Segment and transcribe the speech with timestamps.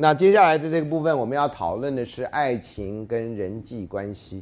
[0.00, 4.40] 那接下来的这个部分，我们要讨论的是爱情跟人际关系。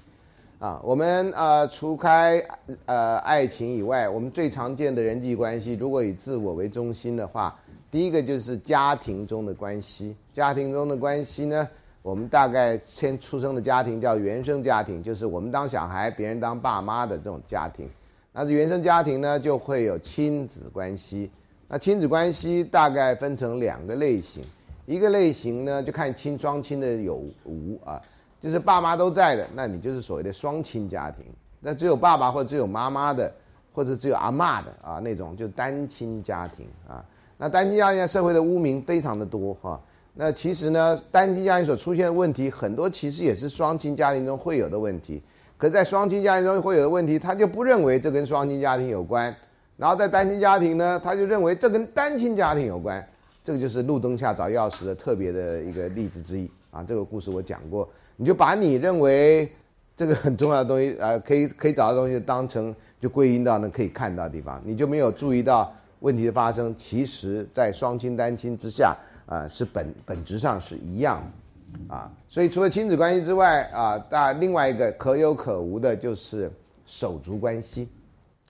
[0.59, 2.43] 啊，我们呃除开
[2.85, 7.59] 呃爱情以外，我们最常见的人际关系，如果以自我为中心的话，
[7.91, 10.15] 第一个就是家庭中的关系。
[10.31, 11.67] 家庭中的关系呢，
[12.03, 17.89] 我们大概先出生的家庭叫原生家庭，就是我们当小孩，别人当爸妈的这种家庭。
[18.31, 21.31] 那这原生家庭呢，就会有亲子关系。
[21.67, 24.43] 那亲子关系大概分成两个类型，
[24.87, 28.01] 一个类型呢就看亲双亲的有无啊。
[28.39, 31.25] 就是爸妈都在的，那你就是所谓的双亲家庭；
[31.59, 33.33] 那只有爸爸或只有妈妈的，
[33.73, 37.05] 或者只有阿妈的啊，那种就单亲家庭啊。
[37.39, 39.81] 那单亲家庭社会的污名非常的多哈。
[40.15, 45.21] 那其实呢，单亲家庭所出现的问题很多，其实也是双亲家庭中会有的问题。
[45.57, 49.33] 可在双亲家庭中会有的问题，他就不认为这跟双亲家庭有关；
[49.79, 53.05] 然后在单亲家庭呢，他就认为这跟单亲家庭有关。
[53.47, 56.83] 这个就是路灯下找钥匙的特别的一个例子之一啊。
[56.83, 57.89] 这个故事我讲过。
[58.17, 59.49] 你就把你认为
[59.95, 66.75] 这个很重要的东西，呃， 可以可以找到东西，当成就归因到那可以看到的地方，你就没有注意到问题的发生。
[66.75, 71.23] 其实，在双亲单亲之下，啊，是本本质上是一样，
[71.87, 76.51] 啊，所以除了亲子关系之外，啊，大另外一个可有可无的就是
[76.85, 77.89] 手足关系，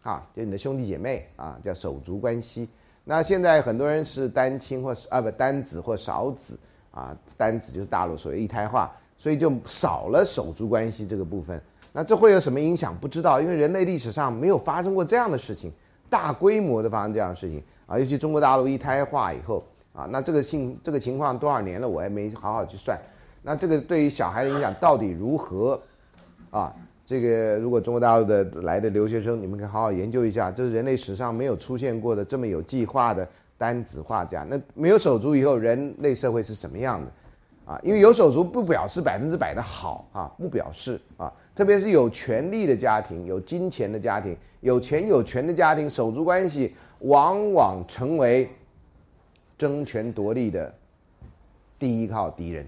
[0.01, 2.67] 啊，就你的兄弟姐妹啊，叫手足关系。
[3.09, 6.59] 那现在很多人是单亲或是啊不单子或少子，
[6.91, 8.93] 啊，单子就是大陆所谓一胎化。
[9.19, 11.59] 所以就少了手足关系这个部分，
[11.91, 12.95] 那这会有什么影响？
[12.95, 15.73] 不知道，因为人类历史上没有发生过这样的事情，
[16.11, 23.01] 大规模的发生这样的事情啊，尤其中国大陆一胎化以后啊，那这个性这个情况多少年了，我也没好好去算。
[23.41, 25.81] 那这个对于小孩的影响到底如何？
[26.51, 26.71] 啊，
[27.07, 33.27] 这个如果中国大陆的来的留学生，你们可以好好研究一下，这是人类史上没有出现过的这么有计划的
[33.57, 34.43] 单子画家。
[34.43, 37.11] 那没有手足以后，人类社会是什么样的？
[37.73, 48.51] 啊，因为有手足不表示百分之百的好啊，不表示啊，特别是有权力的家庭、有金钱的家庭、有钱有权的家庭，手足关系往往成为
[49.57, 50.75] 争权夺利的
[51.79, 52.67] 第一靠敌人。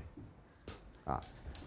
[1.05, 1.21] 啊，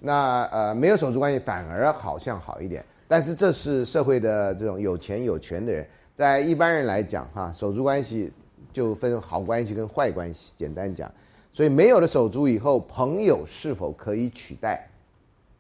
[0.04, 8.34] 那呃，没有手足关系反而好像好一点，但是这是社会的这种有钱有权的人，在一般人来讲哈，手足关系
[8.74, 11.10] 就分好关系跟坏关系，简单讲。
[11.54, 14.88] 所以没有了手足以后，朋友是否可以取代？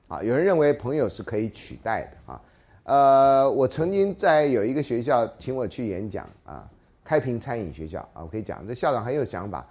[0.07, 2.41] 啊，有人认为朋友是可以取代的啊。
[2.83, 6.67] 呃，我曾经在有一个学校请我去演讲啊，
[7.03, 9.63] 开平餐饮学校啊，我可以讲，这校长很有想法。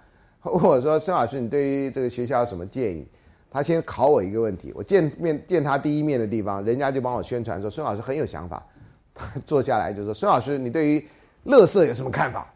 [0.43, 3.05] 问 我说：“孙老师，你对于这个学校有什么建议？”
[3.51, 8.65] 他先考我一个问题，我见面见他第一面的地方，人家就帮我宣传说孙老师很有想法。
[9.13, 11.05] 他 坐下来就说：“孙老师，你对于
[11.43, 12.51] 乐色有什么看法？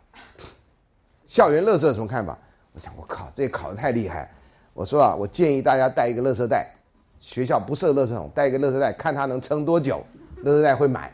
[1.28, 2.36] 校园乐色有什么看法？”
[2.72, 4.32] 我想，我靠，这考的太厉害！
[4.74, 6.74] 我说啊，我建议大家带一个乐色袋，
[7.20, 10.02] 学校不设乐色桶，带一个乐色袋，看他能撑多久，
[10.44, 11.12] 乐色袋会满，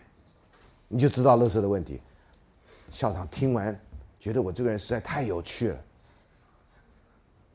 [0.87, 1.99] 你就知道乐色的问题。
[2.91, 3.77] 校长听完，
[4.19, 5.77] 觉得我这个人实在太有趣了，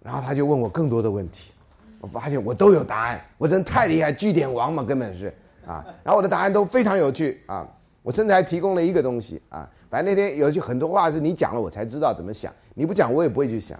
[0.02, 1.52] 然后他就问我更多的问题，
[2.00, 5.32] 我发现我都有答案，我真太厉害，据点王嘛，根本是
[5.66, 5.84] 啊。
[6.04, 7.66] 然后我的答案都非常有趣啊，
[8.02, 12.52] 我甚至还提供了一个东西啊，反正那天有句很多话是你讲了，我才知道怎么想。
[12.74, 13.78] 你不讲，我也不会去想。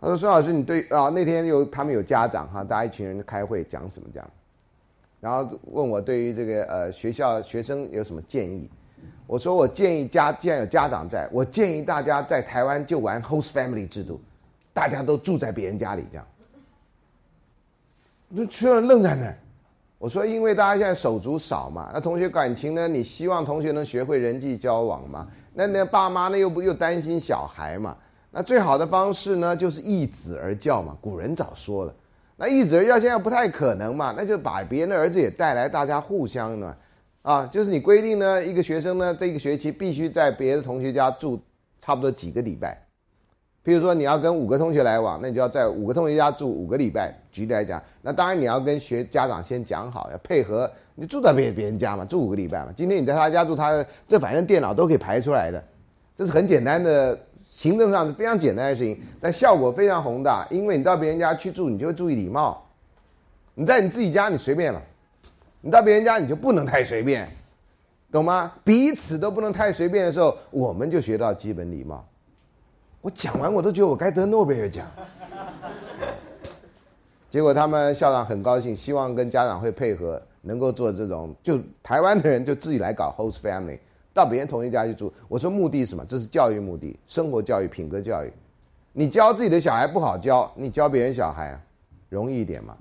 [0.00, 4.30] 他说：“孙老师，你对啊，那天有他们有家长哈，大家一群人开会讲什么这样，
[5.20, 8.70] 然后问我对于这个呃学校学生有什么建议。
[9.26, 14.20] 我说我建议家既然有家长在，我建议大家在台湾就玩 host family 制度，
[14.72, 16.26] 大家都住在别人家里这样。
[18.28, 19.36] 那所有人愣在那儿。
[19.98, 22.86] 我说因为大家现在手足少嘛，那同学感情呢？
[22.86, 25.26] 你希望同学能学会人际交往嘛？
[25.54, 27.96] 那那爸妈呢又不又担心小孩嘛？
[28.30, 30.96] 那最好的方式呢就是易子而教嘛。
[31.00, 31.92] 古人早说了，
[32.36, 36.76] 那易子而教现在不太可能嘛，那就把别人的儿子也带来，大家互相呢，
[37.22, 41.40] 啊，就是你规定呢，一个学生呢这个学期必须在别的同学家住
[41.80, 42.80] 差不多几个礼拜。
[43.68, 47.14] 比如说你要跟五个同学来往，那你就要在五个同学家住五个礼拜。
[47.30, 50.70] 举例来讲，那当然你要跟学家长先讲好，要配合。
[50.94, 52.72] 你住在别别人家嘛，住五个礼拜嘛。
[52.74, 55.62] 今天你在他家住，他这反正电脑都可以排出来的，
[56.16, 60.46] 这是很简单的，行政上是非常简单的事情，但效果非常宏大。
[60.48, 62.66] 因为你到别人家去住，你就会注意礼貌。
[63.52, 64.82] 你在你自己家你随便了，
[65.60, 67.28] 你到别人家你就不能太随便，
[68.10, 68.50] 懂吗？
[68.64, 72.02] 彼此都不能太随便的时候，我们就学到基本礼貌。
[73.00, 74.86] 我讲完我都觉得我该得诺贝尔奖。
[77.30, 80.20] 结果他们校长很高兴，希望跟家长会配合。
[80.40, 83.76] 能够做这种，就台湾的人就自己来搞 host family，
[84.14, 85.12] 到别人同学家去住。
[85.26, 86.04] 我说目的是什么？
[86.06, 88.32] 这是教育目的，生活教育、品格教育，
[88.92, 91.60] 你教自己的小孩不好教，你教别人小孩啊，
[92.08, 92.74] 容易一点嘛？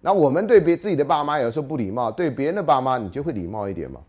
[0.00, 4.00] 那我们对别自己的爸妈有时候不礼貌，对别人的爸妈你就会礼貌一点嘛？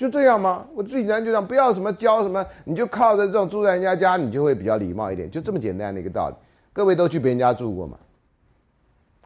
[0.00, 0.66] 就这样吗？
[0.74, 6.36] 我最简单就这样，不要什么教什么，你就靠着这种住在人家家，你就会比较礼貌一点，就这么简单的一个道理。
[6.72, 7.98] 各位都去别人家住过吗？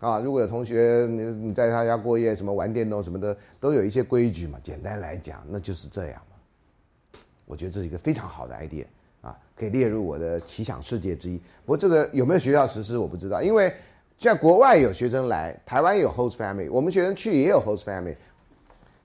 [0.00, 4.58] 啊，如果有同学你你在他家过夜，什么玩电动什么的，都有一些规矩嘛。
[4.64, 7.20] 简单来讲，那就是这样嘛。
[7.46, 8.84] 我觉得这是一个非常好的 idea
[9.20, 11.36] 啊，可以列入我的奇想世界之一。
[11.64, 13.72] 不过这个有没有学校实施我不知道，因为
[14.18, 18.16] 在国外有学生来，台湾有 host family，我们学生去也有 host family。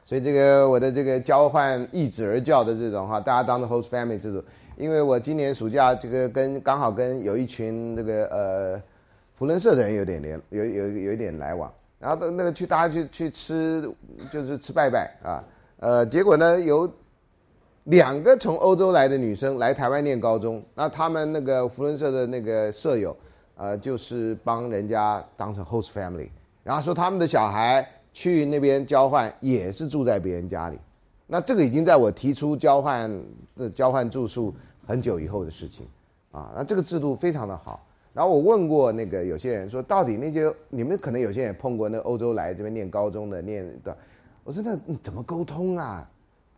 [0.09, 4.43] 所以这个我的这个交换一子而教的这种哈，大家当做 host family 这种，
[4.75, 8.81] 因为我今年暑假这个跟刚好跟有一群这个呃，
[9.35, 13.87] 福伦社的人有点联有有有一点来往，然后那个去大家去去吃
[14.31, 15.43] 就是吃拜拜啊，
[15.79, 16.91] 呃，结果呢有
[17.83, 23.15] 两个从欧洲来的女生来台湾念高中，那他们那个福伦社的那个舍友，
[23.57, 26.29] 呃，就是帮人家当成 host family，
[26.63, 27.87] 然后说他们的小孩。
[28.11, 30.77] 去那边交换也是住在别人家里，
[31.27, 33.09] 那这个已经在我提出交换
[33.55, 34.53] 的交换住宿
[34.85, 35.85] 很久以后的事情，
[36.31, 37.85] 啊，那这个制度非常的好。
[38.11, 43.95] 然后我问过那个有些人说，到底那些你们可能有些人也碰过那欧洲来这边念高中的念的，
[44.43, 46.09] 我说那怎么沟通啊？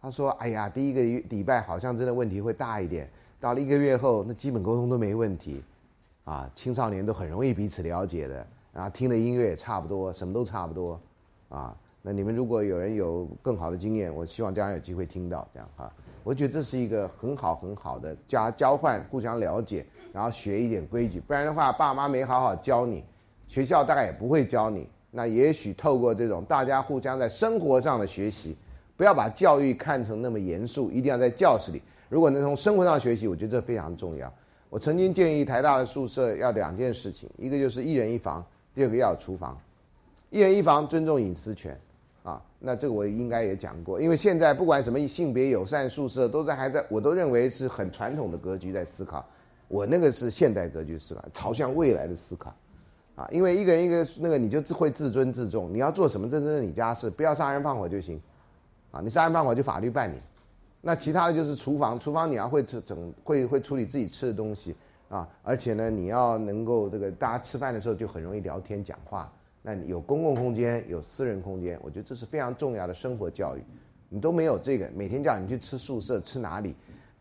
[0.02, 3.08] 他说，哎呀，第一个礼拜好像真的问题会大一点，
[3.40, 5.62] 到了一个月后，那基本沟通都没问题，
[6.24, 11.00] 啊，青少年都很容易彼此了解的，然后听的音乐也差不多，什么都差不多。
[11.52, 15.92] 啊，那你们如果有人有更好的经验，我希望将来有机会听到这样哈。
[16.24, 21.20] 我觉得这是一个很好很好的加交换，互相了解，然后学一点规矩。
[21.20, 23.04] 不然的话，爸妈没好好教你，
[23.48, 24.88] 学校大概也不会教你。
[25.12, 28.56] 那也许透过这种大家互相在生活上的学习，
[28.96, 31.82] 不要把教育看成那么严肃，一定要在教室里。
[32.08, 34.32] 如果能从生活上学习，我觉得这非常重要。
[34.70, 39.60] 我曾经建议台大的宿舍要两件事情，一个就是一人一房，第二个要有厨房。
[40.32, 41.78] 一人一房，尊重隐私权，
[42.24, 44.00] 啊，那这个我应该也讲过。
[44.00, 49.26] 因为现在不管什么性别友善宿舍，都在还在，我都认为是很传统的格局在思考。
[49.68, 52.56] 我那个是现代格局思考，朝向未来的思考，
[53.16, 58.18] 啊，因为一个人一个那个，你就自会自尊自重，你要做什么，这是你家事，不要杀人放火就行，
[58.92, 60.16] 啊，你杀人放火就法律办你。
[60.80, 64.74] 那其他的就是厨房，厨房你要会整会会处理自己吃的东西，
[65.10, 69.30] 啊，而且呢，你要能够这个大家吃饭的时候就很容易聊天讲话。
[69.62, 73.64] 那你有公共空间，有私人空间，我觉得这是非常重要的生活教育。
[74.10, 76.76] 你都没有这个，每天叫你去吃宿舍，吃哪里？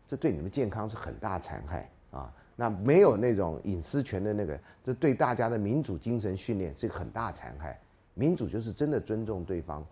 [0.05, 2.33] 这对你们健康是很大残害啊！
[2.55, 7.79] 那没有那种隐私权的那个，这对大家的民主精神训练是很大残害。
[8.13, 9.85] 民主就是真的尊重对方，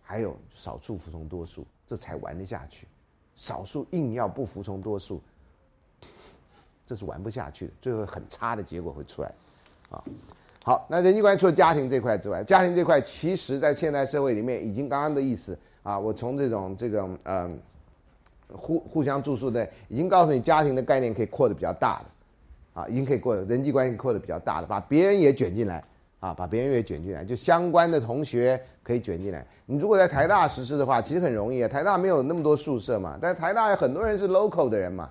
[0.00, 2.86] 还有少数服从多数，这才玩得下去。
[3.34, 5.20] 少数硬要不服从多数，
[6.86, 9.34] 这是玩不下去的，最后很差的结果会出来，
[9.90, 10.04] 啊。
[10.64, 17.58] 好，那人际关系除了家庭这块之外，家庭这块其实在现代社会里面已经刚刚的意思啊，我从这种这种嗯
[18.52, 25.82] 互互相住宿的，已经告诉你家庭的概念可以扩的比较大的，啊，已经可以扩人际关系扩的比较大的，把别人也卷进来
[26.20, 29.44] 啊，把别人也卷进来，就相关的同学可以卷进来。
[29.66, 35.10] 你如果在台大实施的话，其实很容易啊，台大没有那么多宿舍嘛，但是台大有很多人是 local 的人嘛。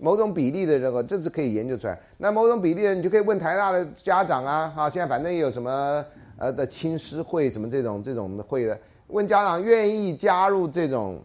[0.00, 1.98] 某种比例的这个，这是可以研究出来。
[2.16, 6.04] 那某种比例的，你就可以问台大的家长啊，哈，现在反正有什么
[6.38, 8.78] 呃的亲师会什么这种这种会的，
[9.08, 11.20] 问家长愿意加入这种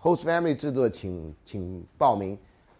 [0.00, 2.36] host family 制度的，请请报名。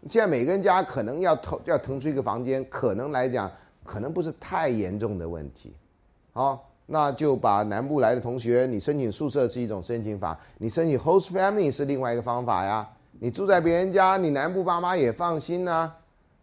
[0.08, 3.50] 现在每个人家可能要腾要腾出一个房间，可能来讲
[3.84, 5.74] 可能不是太严重的问题。
[6.32, 12.88] 好，那就把南部来的同学，你申请宿舍是一种申请法，你申请 host family 是另外一个方法呀。
[13.18, 15.92] 你住在别人家，你南部爸妈也放心呐。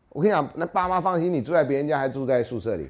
[0.09, 2.89] 我跟你讲，那爸妈放心，你住在别人家还住在宿舍里，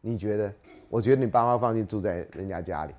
[0.00, 0.52] 你觉得？
[0.90, 2.94] 我觉得你爸妈放心住在人家家里，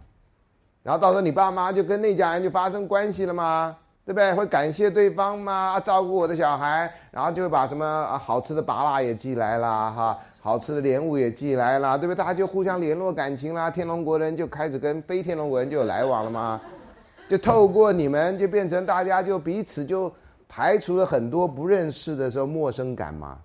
[0.83, 3.75] 然后到时候你爸妈就跟那家人就发生关系了吗？
[4.05, 4.33] 对不对？
[4.33, 5.79] 会感谢对方吗？
[5.79, 12.17] 照顾我的小孩，然后就会把什么好吃的粑粑也寄来了哈，好吃的莲雾也寄来了，对不对？
[12.17, 13.69] 大家就互相联络感情啦。
[13.69, 16.61] 天龙国人就开始跟非天龙国人就有来往了吗？
[17.29, 20.11] 就透过你们，就变成大家就彼此就
[20.47, 23.37] 排除了很多不认识的时候陌生感嘛，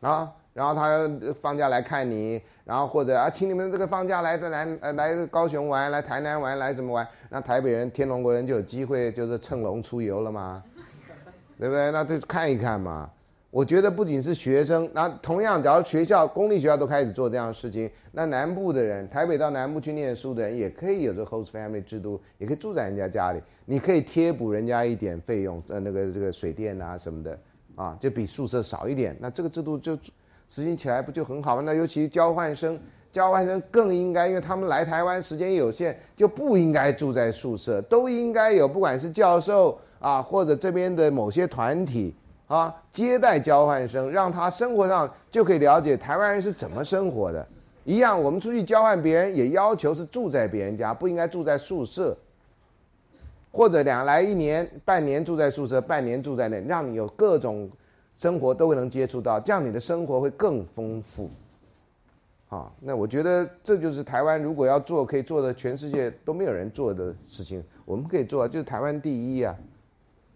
[0.00, 1.08] 啊，然后他
[1.40, 7.06] 放假来看你，然后或者啊，请你们这个放假来的来来高雄玩，来台南玩，来什么玩？
[7.28, 10.60] 那台北人、天龙国人就有机会就是乘龙出游了嘛，
[11.56, 11.92] 对不对？
[11.92, 13.08] 那就看一看嘛。
[13.50, 27.36] 我觉得不仅是学生，那同样，假如学校公立学校都开始做这样的事情，那南部的人，台北到南部去念书的人，也可以有这 host family 制度，也可以住在人家家里，你可以贴补人家一点费用，呃，那个这个水电啊什么的，
[27.74, 29.96] 啊，就比宿舍少一点，那这个制度就
[30.48, 31.62] 实行起来不就很好吗？
[31.66, 32.78] 那尤其交换生，
[33.10, 42.14] 交换生更应该，因为他们来台湾时间有限，就不应该住在宿舍，都应该有，不管是教授啊，或者这边的某些团体
[42.50, 47.46] 啊，接待交换生，让他生活上就可以了解台湾人是怎么生活的。
[47.84, 52.16] 一样，我们出去交换别人，也要求是住在别人家，不应该住在宿舍。
[53.52, 57.70] 或者两来一年，半年住在宿舍，半年住在那，让你有各种
[58.16, 61.30] 生活都能接触到，这样你的生活会更丰富。
[62.48, 69.56] 啊，那我觉得这就是台湾如果要做可以做的全世界都没有人做的事情，我们可以做，就是台湾第一啊！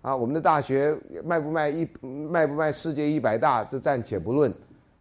[0.05, 0.95] 啊，我们的大学
[1.25, 4.53] 卖不卖一卖不卖世界一百大，这暂且不论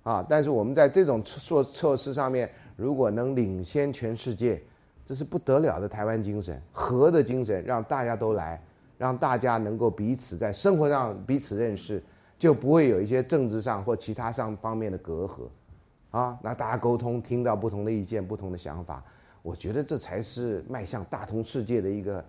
[0.03, 4.61] 啊，但是我们在这种措措施上面，如果能领先全世界。
[5.05, 8.63] 这是不得了的台湾精神，和的精神，让大家都来，
[8.97, 12.01] 让大家能够彼此在生活上彼此认识，
[12.39, 19.03] 就不会有一些政治上或其他上方面的隔阂，啊，那大家沟通，听到不同的意见、不同的想法，
[19.41, 22.23] 我觉得这才是迈向大同世界的一个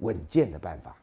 [0.00, 0.94] 稳健的办法。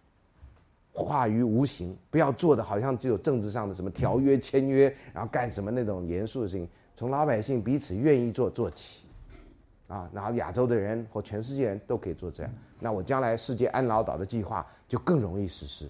[1.04, 9.04] 化于无形，不要做的好像只有政治上的什么条约签约，然后干什么那种严肃的事情，从老百姓彼此愿意做做起。
[9.88, 15.90] 啊，然后亚洲的人或全世界人都可以做这样，那我将来世界安老岛的计划就更容易实施。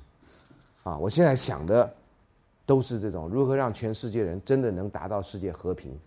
[0.83, 1.91] 啊，我现在想的
[2.63, 5.99] 都是这种如何让全世界人真的能达到世界和平。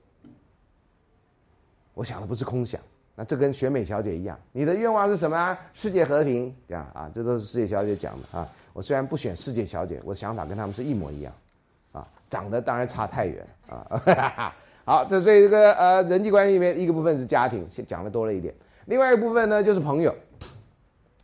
[1.94, 2.80] 我想的不是空想，
[3.14, 5.58] 那这跟选美小姐一样，你的愿望是什么？
[5.74, 8.48] 世界和平，这样啊，这都是世界小姐讲的啊。
[8.72, 11.32] 我虽然不选世界小姐，我的想法跟他们是一模一样，
[11.92, 14.54] 啊，长得当然差太远啊。
[14.86, 18.54] 好，这所以这个呃人际关系里面一个部分是家庭，讲的多了一点。
[18.86, 20.14] 另外一部分呢就是朋友。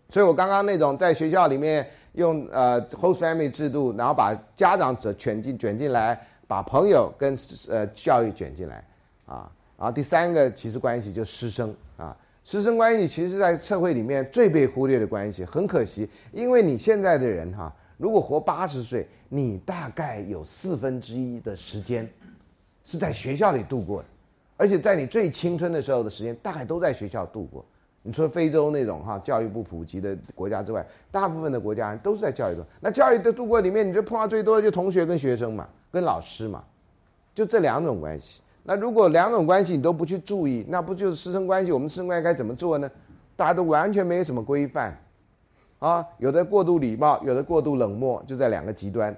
[0.08, 7.36] 所以我刚刚那种在学校里面用呃 host family 制度，然后把家长者卷进卷进来，把朋友跟
[7.68, 8.84] 呃教育卷进来
[9.26, 9.50] 啊。
[9.76, 22.08] 啊第三个其实关系就师生啊，师生关系其实在社会里面最被忽略的关系，很可惜，因为你现在的人哈，如果活八十岁，你大概有四分之一的时间。
[22.88, 24.08] 是在学校里度过的，
[24.56, 27.66] 而且在你最青春的时候的时间，大概都在学校度过。
[28.00, 32.64] 你除非洲那种哈教育不普及的国家之外，大部分的国家都是在教育中。
[32.78, 36.62] 那教育的度过里面，你就碰到最多的就同学跟学生嘛，跟老师嘛，
[37.34, 38.40] 就这两种关系。
[38.66, 41.70] 那如果两种关系你都不去注意，那不就是师生关系？
[41.70, 42.90] 我们师生关系该怎么做呢？
[43.36, 44.98] 大家都完全没有什么规范，
[45.78, 49.16] 啊，有的过度礼貌，有的过度冷漠，就在两个极端。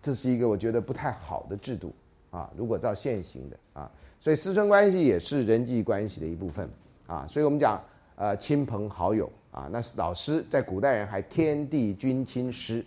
[0.00, 1.92] 这是一个我觉得不太好的制度。
[2.30, 6.70] 啊，如果照现行的啊，所以师生关系也是人际关系的一部分
[7.08, 7.82] 啊，所以我们讲
[8.14, 12.84] 呃亲朋好友啊，那是老师在古代人还天地君亲师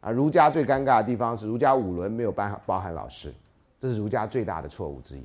[0.00, 3.30] 啊，儒家最尴尬的地方是儒家五伦没有包包含老师，
[3.78, 5.22] 这是儒家最大的错误之一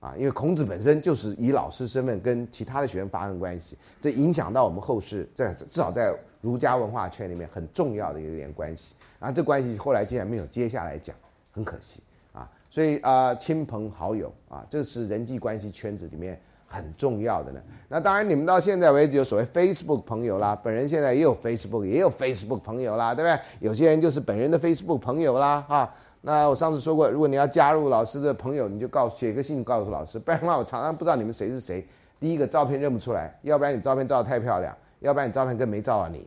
[0.00, 11.16] 啊，因为孔子本身就是以老师身份跟其他的学生发生关系，这影响到我们后世在至少在儒家文化圈里面很重要的一点关系，然后这关系后来竟然没有接下来讲，
[11.50, 12.02] 很可惜
[12.34, 12.46] 啊。
[12.70, 17.60] 所以啊，亲朋好友啊，这是人际关系圈子里面很重要的呢。
[17.88, 23.40] 那当然，你们到现在为止有所谓 Facebook 朋友啦，本人现在也有 Facebook，也有 Facebook 朋友啦，对不对？
[23.60, 25.94] 有些人就是本人的 Facebook 朋友啦，哈。
[26.26, 31.86] 那我上次说过，如果你要加入老师的朋友，你就告写个信告诉老师，不然的话，我常常不知道你们谁是谁。
[32.18, 36.26] 第一个照片认不出来，要不然你照片照的太漂亮，要不然你照片更没照到你，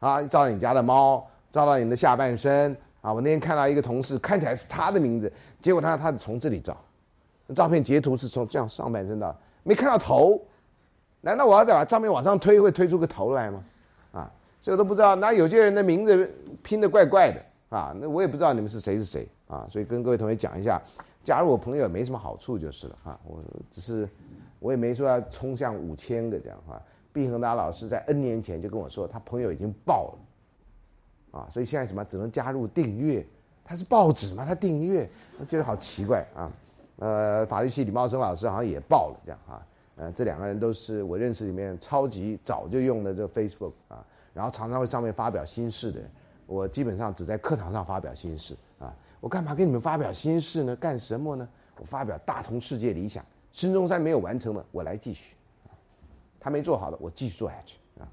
[0.00, 2.76] 啊，照到你家的猫，照到你的下半身。
[3.02, 5.30] 啊，我那天看到一个同事，看起来是他的名字，
[5.60, 6.74] 结果他他是从这里照，
[7.54, 10.40] 照片截图是从这样上半身的，没看到头，
[11.20, 13.62] 难道我要再把照片往上推，会推出个头来吗？
[14.12, 15.14] 啊，这我都不知道。
[15.14, 16.28] 那有些人的名字
[16.62, 17.40] 拼的怪怪的
[17.74, 20.80] 啊，那我也不知道你们是谁是谁啊，所以跟各位同学讲一下，
[21.24, 24.08] 加入我朋友也没什么好处就是了啊，我只是
[24.60, 26.80] 我也没说要冲向五千个这样啊。
[27.12, 30.18] 毕恒达老师在 N 年前就跟我说，他朋友已经爆了。
[31.40, 33.26] 啊，所以现在什么只能加入订阅？
[33.64, 34.44] 他是报纸吗？
[34.46, 35.08] 他订阅，
[35.40, 36.52] 我觉得好奇怪啊。
[36.98, 39.66] 呃，法律系李茂生老师好像也爆了这样啊。
[39.96, 46.10] 呃，这两个人都是我认识里面超级早就用的这 Facebook 啊，然后常常会上面发表心事的人。
[46.46, 48.94] 我基本上只在课堂上发表心事啊。
[49.20, 50.76] 我干嘛跟你们发表心事呢？
[50.76, 51.48] 干什么呢？
[51.78, 55.34] 我发表大同世界理想，孙中山没有完成的，我来继续。
[56.38, 58.04] 他没做好的，我继续做下去啊。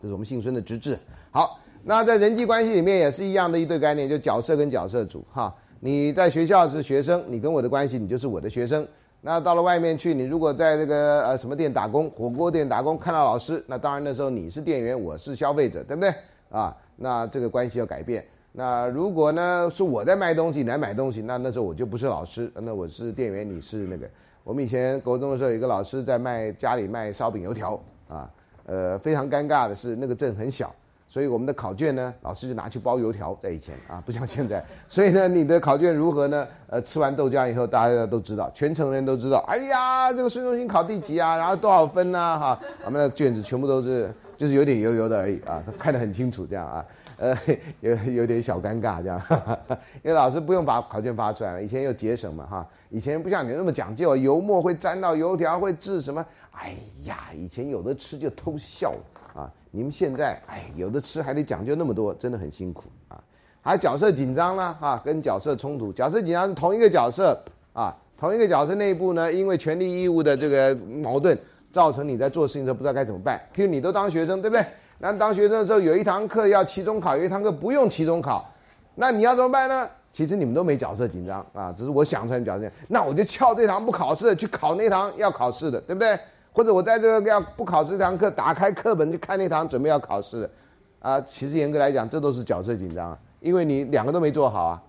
[0.00, 0.98] 这是我们姓孙的直至。
[1.30, 1.58] 好。
[1.84, 5.52] 那在人际关系里面也是一样的一对概念，就角色跟角色组哈。
[5.80, 8.86] 你在学校是学生，你跟我的关系，你就是我的学生。
[9.20, 16.14] 那到了外面去，你如果在这个呃什么店打工，火锅店打工，看到老师，那当然那时候你是店员，我是消费者，对不对
[16.52, 16.76] 啊？
[16.94, 24.06] 那这个关系要改变那如果呢是我在卖东西，你来买东西，那那时候我就不是老师，那我是店员，你是那个。
[24.44, 28.30] 我们以前国中的时候，有一个老师在卖家里卖烧饼油条啊，
[28.66, 30.74] 呃，非常尴尬的是那个镇很小，
[31.08, 34.62] 所以我们的考卷呢，老师就拿去包油条，在以前啊，不像现在。
[34.88, 36.46] 所以呢，你的考卷如何呢？
[36.66, 39.38] 呃，吃完豆浆以后，大家都知道，全城人都知道。
[39.48, 41.36] 哎呀，这个孙中兴考第几啊？
[41.36, 42.18] 然后多少分呢？
[42.38, 46.84] 哈，我们的卷子全部都是，就是有点油油的而已啊， 看得很清楚，这样啊。
[47.16, 47.32] 呃，
[47.78, 49.22] 有有点小尴尬这样，
[50.02, 56.26] 因为老师不用把考卷发出来，以前又节省嘛哈，以前不像你那么讲究，油墨会沾到油条，会致什么？
[56.50, 58.92] 哎呀，以前有的吃就偷笑
[59.32, 63.22] 啊，你们现在哎有的吃还得讲究那么多，真的很辛苦啊。
[63.60, 67.40] 还有角色紧张呢哈，跟角色冲突，角色紧张是同一个角色
[67.72, 71.38] 啊，同一个角色内部呢，因为权利义务的这个矛盾，
[71.72, 73.40] 造成你在做事情的时候不知道该怎么办。
[73.54, 74.64] 譬如你都当学生，对不对？
[74.98, 78.48] 那当学生的时候，有一堂课要期中考，有一堂课不用期中考，
[78.94, 79.88] 那你要怎么办呢？
[80.12, 82.70] 其实你们都没角色紧张啊，只是我想出来角色。
[82.86, 86.16] 那我就翘这堂不考试，去考那堂要考试的，对不对？
[86.52, 90.50] 或者我在这个要不考试这堂课，打开课本去看那堂准备要考试的，
[90.98, 94.82] 啊，其实严格来讲，这都是角色紧张啊，因为你两个都没做好啊，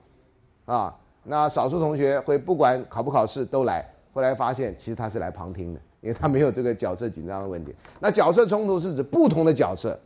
[0.66, 5.80] 啊，那少数同学会不管考不考试都来，后来发现其实他是来旁听的。
[6.04, 7.74] 因为他没有这个角色紧张的问题。
[8.00, 9.98] 那角色冲突是指不同的角色，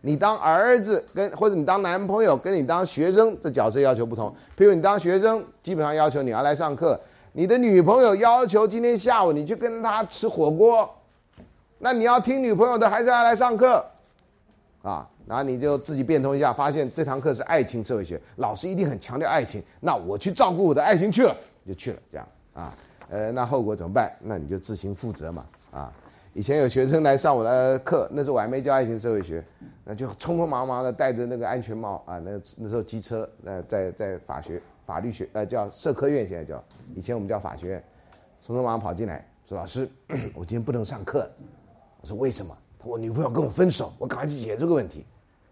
[0.00, 4.32] 你当儿子跟或者你当男朋友跟你当学生这角色要求不同。
[4.56, 6.96] 譬如你当学生，基本上要求你要来上课；
[7.32, 10.88] 你的女朋友要求今天下午你去跟她吃火锅，
[11.80, 13.84] 那你要听女朋友的还是要来上课？
[14.82, 22.72] 啊，然后你就自己变通一下，发现这堂课是爱情社会学，老师一定很强调爱情，那我去照顾我的爱情去了，就去了，这样啊。
[23.10, 24.10] 呃，那后果怎么办？
[24.20, 25.44] 那你就自行负责嘛。
[25.72, 25.92] 啊，
[26.32, 29.44] 以前有学生来上我的课，那时候我还没教爱情社会学，
[29.84, 36.62] 那就匆匆忙忙的戴着那个安全帽啊，那那时候机车，呃，在在法学法律学，呃，叫社科院，现在叫，
[36.94, 37.84] 以前我们叫法学院，
[38.40, 39.88] 匆匆忙忙跑进来，说老师，
[40.34, 41.28] 我今天不能上课。
[42.00, 42.56] 我说为什么？
[42.78, 45.04] 他说我女朋友跟我分手，我赶快去解决这个问题。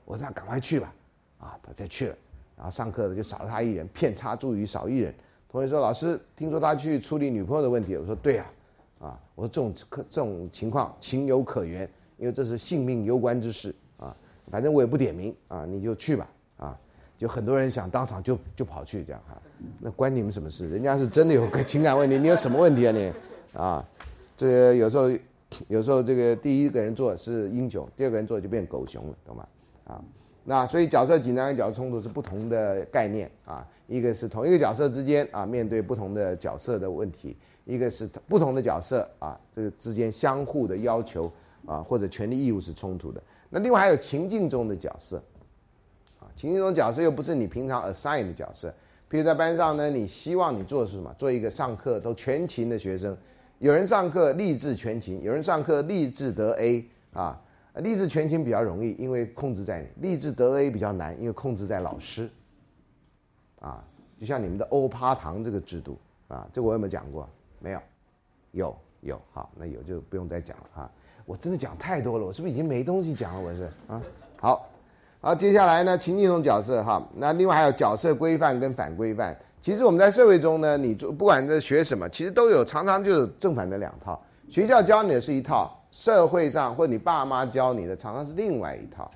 [0.05, 0.95] 我说那赶快去吧。
[1.39, 2.17] 啊，他再去了，
[2.57, 5.15] 然后上课的就少了他一人，片差助于少一人。
[5.51, 8.47] 同学说：“老师，听说他去处理女朋友的问题。”我说：“对呀，
[9.01, 14.15] 啊，我说这种可这种情况情有可原，因为这是性命攸关之事啊。
[14.51, 16.79] 反正我也不点名啊，你就去吧啊。
[17.17, 19.41] 就很多人想当场就就跑去这样哈，
[19.81, 20.69] 那关你们什么事？
[20.69, 23.13] 人家是真的有个情感问题，你有什么问题啊你？
[23.55, 23.89] 啊，
[24.37, 25.11] 这个有时候
[25.67, 29.49] 有时候这个第一个人做是英雄，第二个人做就变狗熊了，懂吗？
[29.87, 30.05] 啊，
[30.45, 41.33] 那所以角色紧张跟角色冲突是不同的概念啊。”一个是同一个角色之间啊，面对不同的角色的问题；一个是不同的角色啊，这个之间相互的要求
[41.67, 43.21] 啊，或者权利义务是冲突的。
[43.49, 45.17] 那另外还有情境中的角色
[46.21, 48.73] 啊，情境中角色又不是你平常 assign 的角色。
[49.09, 51.11] 比如在班上呢，你希望你做的是什么？
[51.17, 53.17] 做一个上课都全勤的学生。
[53.59, 57.43] 有人上课立志全勤，有人上课立志得 A 啊。
[57.77, 62.29] 立志全勤比较容易，因为控制在你；立志得 A 比较难，因为控制在老师。
[63.61, 63.83] 啊，
[64.21, 67.29] 就像你们的欧趴堂这个制度啊，这我有没有讲过？
[67.61, 67.81] 没有，
[68.53, 70.91] 有有，好，那有就不用再讲了哈。
[71.27, 73.41] 我真的讲太多了，我是不是已经没东西讲了？
[73.41, 74.03] 我是啊，
[74.41, 74.69] 好，
[75.21, 79.37] 好，接下来呢，情境中角色哈，那另外还有角色规范跟反规范。
[79.61, 84.21] 其实我们在社会中呢，你做不管在学什么，其实都有常常就有正反的两套。
[84.49, 89.11] 学校教你的是一套，社会上或你爸妈教你的常常是另外一套。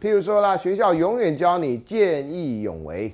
[0.00, 3.12] 譬如说啦，学校永远教你见义勇为。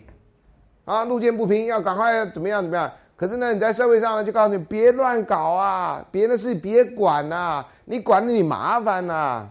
[0.84, 2.90] 啊，路见不平要赶快怎么样怎么样？
[3.16, 9.48] 可是呢，你在社会上呢，就告诉你别乱搞啊，别的事别管呐，你管你麻烦呐，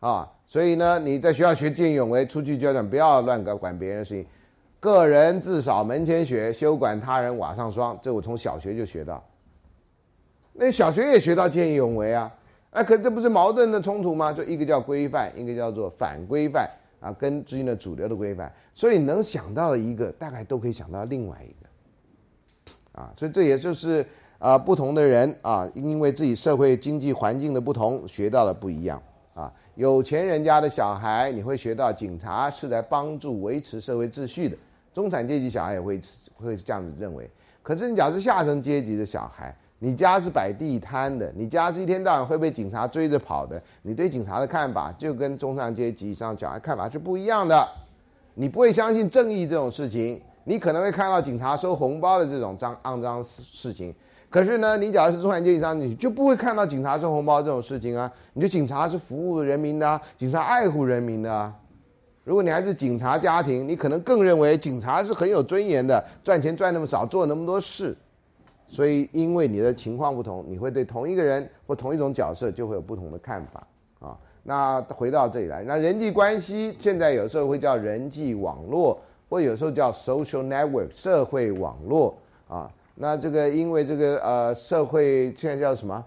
[0.00, 4.26] 啊，所以呢，你在学校学见义勇为，出去就讲不要乱搞管别人的事情，
[4.78, 7.98] 个人自扫门前雪，休管他人瓦上霜。
[8.02, 9.24] 这我从小学就学到，
[10.52, 12.30] 那小学也学到见义勇为啊，
[12.70, 14.32] 哎，可这不是矛盾的冲突吗？
[14.32, 16.68] 就一个叫规范，一个叫做反规范。
[17.00, 24.04] 啊，跟最近的主流的规范，所以能想到的一个，大概都可以想到另外一个，啊，所以这也就是
[24.38, 29.00] 啊，不同的人啊，因为自己社会经济环境的不同，学到了不一样
[29.34, 29.52] 啊。
[29.76, 34.56] 有钱人家的小孩，你会学到警察是在帮助维持社会秩序的；
[34.92, 36.00] 中产阶级小孩也会
[36.34, 37.30] 会这样子认为。
[37.62, 47.66] 可是你假如是下层阶级的小孩，你家是摆地摊的，你家是一天到晚会被警察追着跑的，你对警察的看法就跟中上阶级以上小孩看法是不一样的。
[48.34, 53.94] 你不会相信正义这种事情，你可能会看到警察收红包的这种脏肮脏事情。
[54.30, 58.10] 可是呢，你假如是中产阶级以上，你就不会看到警察收红包这种事情啊。
[58.34, 61.52] 你觉得警察是服务人民的，警察爱护人民的，
[62.24, 67.96] 如果你还是警察家庭，你可能更认为警察是很有尊严的，赚钱赚那么少，做那么多事。
[68.68, 73.66] 所以，因为你的情况不同，你会对同一个人或同一种角色就会有不同的看法
[73.98, 74.16] 啊。
[74.44, 82.14] 那回到这里来，那人际关系现在有时候会叫人际网络，或有时候叫 social network 社会网络
[82.46, 82.70] 啊。
[82.94, 86.04] 那这个因为这个呃社会现在叫什么？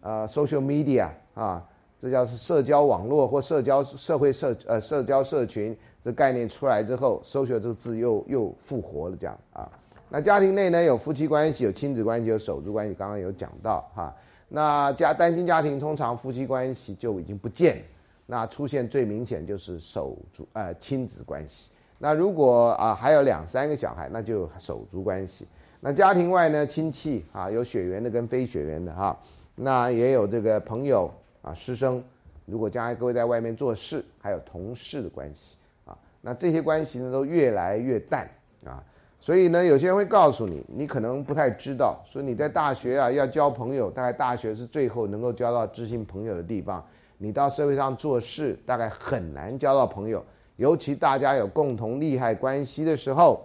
[0.00, 1.62] 呃，social media 啊，
[1.98, 9.68] 这叫社交网络或社交社会社呃社交社群这概念出来之后，social 这个字又又复活了这样啊。
[10.10, 12.94] 那家庭内呢，有夫妻关系，有亲子关系，有手足关系。
[12.94, 14.14] 刚刚有讲到哈。
[14.48, 17.82] 那家单亲家庭通常夫妻关系就已经不见，
[18.24, 21.72] 那出现最明显就是手足呃亲子关系。
[21.98, 25.46] 那如果啊还有两三个小孩，那就手足关系。
[25.80, 29.14] 那家庭外呢，亲戚啊有血缘的跟非血缘的哈。
[29.54, 32.02] 那也有这个朋友啊师生，
[32.46, 35.94] 如果将来各位在外面做事，还有同事的关系啊。
[36.22, 38.26] 那这些关系呢都越来越淡
[38.64, 38.82] 啊。
[39.20, 46.84] 所以呢，有些人会告诉你，你可能不太知道，说你在大学啊要交朋友，大概大学是最后能够交到知心朋友的地方。
[47.18, 53.44] 你到社会上做事，大概很难交到朋友，尤其大家有共同利害关系的时候，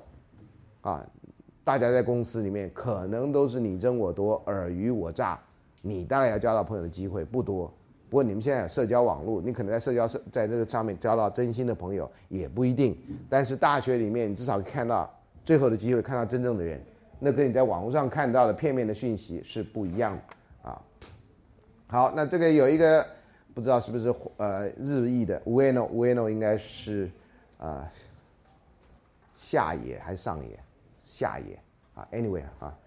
[0.82, 1.04] 啊，
[1.64, 5.40] 大家在公司里面可能都是你争我夺、尔虞我诈，
[5.82, 7.66] 你大概要交到朋友的机会不多。
[8.12, 12.96] 不过你们现在有社交网络，你可能在社交社在这个上面交到真心的朋友也不一定。
[13.28, 15.12] 但是大学里面，你至少看到。
[15.46, 16.82] 最后的机会看到真正的人，
[17.20, 20.82] 那跟你在网络上看到的片面的讯息是不一样的啊。
[21.88, 23.06] 好，那这个有一个
[23.54, 27.10] 不知道是不是呃日裔的 Ueno，Ueno 应该是
[27.58, 27.92] 啊
[29.36, 30.58] 下野还是上野？
[31.06, 31.60] 下野
[31.94, 32.78] 啊，Anyway 啊，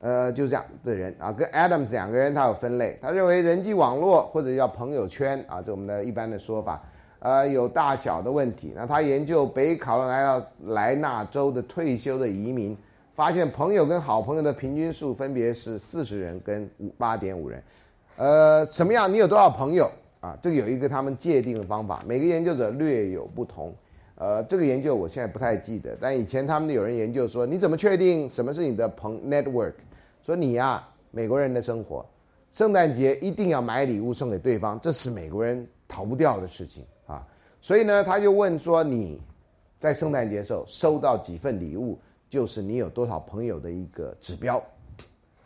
[0.00, 6.82] 呃就这样的人啊，跟 Adams 两个人他有分类，他认为人际网络或者叫朋友圈啊，这我们的一般的说法。
[7.26, 8.72] 呃，有大小的问题。
[8.72, 12.78] 那他研究北卡罗来纳莱纳州的退休的移民，
[13.16, 17.60] 发现朋友跟好朋友的平均数分别是四十人跟五八点五人。
[18.16, 19.12] 呃，什么样？
[19.12, 20.38] 你有多少朋友啊？
[20.40, 23.74] 这个有一个他们界定的方法，每个研究者略有不同。
[24.14, 29.72] 呃，这个研究我现在不太记得，但以前他们有人研究说，你怎么确定什么是你的朋 network？
[30.24, 32.06] 说你呀，美国人的生活，
[32.52, 36.84] 圣诞节一定要买礼物送给对方，这是美国人逃不掉的事情。
[37.66, 39.20] 所以呢，他就问说：“你
[39.80, 41.98] 在圣诞节时候收到几份礼物，
[42.30, 44.62] 就是你有多少朋友的一个指标。”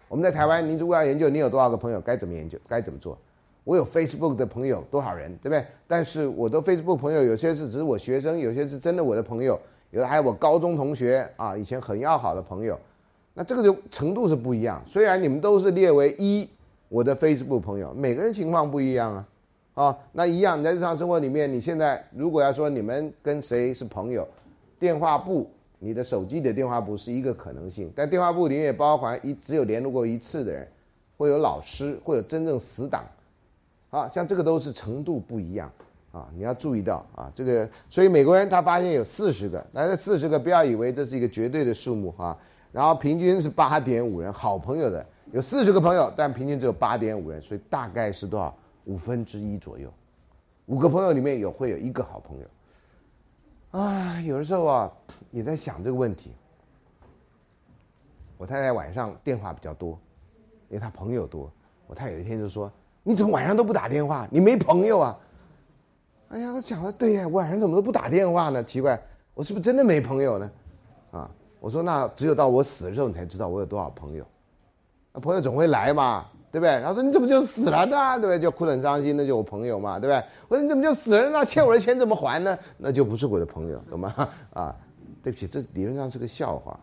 [0.07, 2.59] 我们在台湾，您如果要研究你有多少个朋友，该怎么研究？
[2.69, 3.17] 该怎么做？
[3.65, 5.65] 我有 Facebook 的朋友多少人，对不对？
[5.89, 9.59] 但是我的 Facebook 朋友有些是只是我学生，有些是真的我的朋友，
[9.91, 12.79] 有的还有我高中同学啊，以前很要好的朋友。
[13.33, 14.83] 那这个就程度是不一样。
[14.87, 16.47] 虽然你们都是列为一
[16.91, 19.27] 我的 Facebook 朋友，每个人情况不一样啊。
[19.75, 24.27] 啊，那一样你，在日常生活里面，你现在如果要说你们跟谁是朋友，
[24.79, 30.69] 电话簿，你的手机的电话簿是一个可能性，但电话簿里面也包含一只有联络过一次的人，
[31.17, 33.05] 会有老师，会有真正死党，
[33.91, 35.71] 啊，像这个都是程度不一样
[36.13, 42.37] 啊，你要注意到啊，这个，所以美国人他发现有四十个，但是四十个不要以为这是一个绝对的数目哈，
[42.73, 48.55] 然后平均是八点五人，好朋友的有四十个朋友，但平均只有八点五人，所以大概是多少？
[48.85, 49.93] 五分之一左右，
[50.67, 54.93] 五个朋友里面有会有一个好朋友，啊，有的时候啊
[55.31, 56.33] 也在想这个问题。
[58.37, 59.99] 我太太晚上电话比较多，
[60.69, 61.51] 因为她朋友多。
[61.87, 64.27] 我太太有一天就说：“你怎么晚上都不打电话？
[64.31, 65.19] 你没朋友啊？”
[66.31, 68.63] 哎呀，他讲的对呀，晚上怎么都不打电话呢？
[68.63, 69.01] 奇怪，
[69.35, 70.51] 我是不是真的没朋友呢？
[71.11, 74.25] 啊，我说那只有到我死的时候，你才知道我有多少朋友。
[75.13, 76.27] 那朋友总会来嘛。
[76.53, 76.83] 对不对？
[76.83, 78.19] 他说你怎么就死了呢？
[78.19, 78.39] 对不对？
[78.39, 80.25] 就哭得很伤心，那就我朋友嘛，对不对？
[80.49, 81.45] 我说你怎么就死了呢？
[81.45, 82.59] 欠我的钱怎么还呢？
[82.77, 84.13] 那就不是我的朋友，懂吗？
[84.53, 84.75] 啊，
[85.23, 86.79] 对不起，这理论上是个笑话。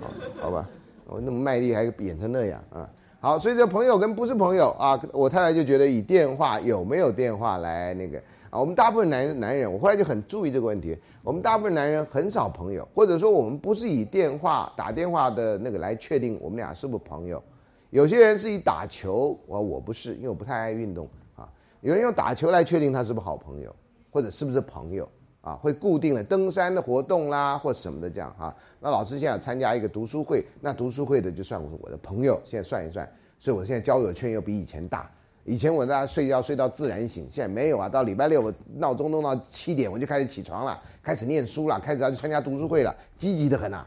[0.00, 0.10] 好，
[0.42, 0.68] 好吧，
[1.06, 2.88] 我那么卖力还演成那样啊？
[3.20, 8.16] 好，所以这朋友跟不是朋友啊，我太太就觉得以电话有没有电话来那个
[8.48, 8.58] 啊？
[8.60, 10.96] 我们大部分男男人，我后来就很注意这个问题。
[11.22, 17.42] 我们大部分男人很少朋友，或者说我们不是以电话打电话的那个来确定我们俩是不是朋友。
[17.90, 21.48] 有些人是以打球，我我不是，因为我不太爱运动啊。
[21.80, 23.74] 有人用打球来确定他是不是好朋友，
[24.10, 25.08] 或者是不是朋友
[25.40, 25.54] 啊？
[25.54, 28.54] 会固定的登山的活动啦，或什么的这样哈。
[28.78, 32.40] 那老师现在参加一个读书会，那读书会的就算我我的朋友。
[32.44, 35.10] 现在算一算，所以我现在交友圈又比以前大。
[35.44, 37.88] 以前我在家睡觉睡到自然醒，现在没有啊。
[37.88, 43.86] 到礼拜六我闹钟弄到七点，我就开始起床了，开始念书了，开始要去参加读书会了，积极的很呐，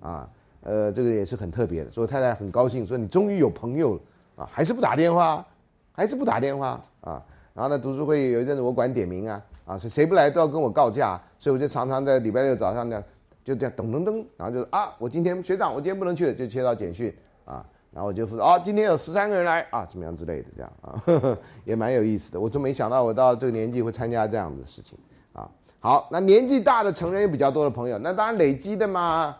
[0.00, 0.30] 啊。
[0.64, 4.00] 呃，这个也是很特别的，所以太太很高兴，说你终于有朋友了
[4.36, 5.46] 啊，还是不打电话，
[5.92, 7.22] 还是不打电话啊。
[7.52, 13.00] 然后呢，读书会有一阵子我管点名啊，啊，谁谁不来都要跟我告假，所以我就常常在礼拜六早上呢，
[13.44, 22.40] 就这样咚咚咚，然后就啊，我今天学长，我今天不能去了，就接到简讯啊，然后我就说啊，今天有十三个人来啊，怎么样之类的，这样啊，呵 呵也蛮有意思的。
[22.40, 24.98] 我就没想到我到这个年纪会参加这样子的事情
[25.34, 25.46] 啊。
[25.78, 29.36] 好，那年纪大的成人有比较多的朋友，那当然累积的嘛。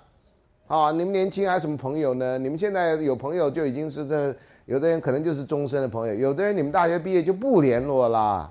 [0.67, 2.39] 啊，你们年轻还有什么朋友呢？
[2.39, 8.51] 你们现在有朋友就已经是这，有的人可能就是终身的朋友，有的人你们大学毕业就不联络啦。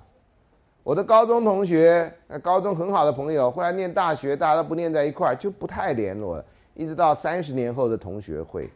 [0.84, 6.46] 我的高中同学，高中很好的朋友，后来念大学，大家都不念在一块儿，就不太联络了。
[6.76, 8.70] 一直到三十年后的同学会，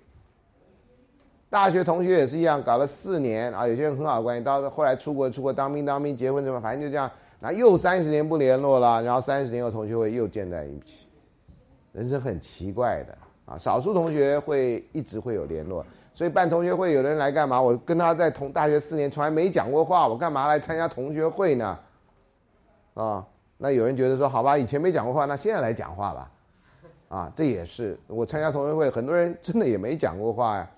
[1.50, 11.08] 大学同学也是一样，搞了四年啊，有些人很好的关系，到后来出国出国当兵当兵结婚什么，反正就这样，那又三十年不联络了，然后三十年后同学会又见在一起，
[11.92, 13.58] 人生很奇怪的啊。
[13.58, 15.84] 少数同学会一直会有联络，
[16.14, 17.60] 所以办同学会，有人来干嘛？
[17.60, 21.80] 我跟他在同大学四年从来没讲过话，我干嘛来参加同学会呢？
[22.94, 23.26] 啊，
[23.58, 26.32] 那有人觉得说，好吧，以前没讲过话，那现在来讲话吧，
[27.10, 30.70] 啊，这也是我参加同学会，很多人真的也没讲过话呀。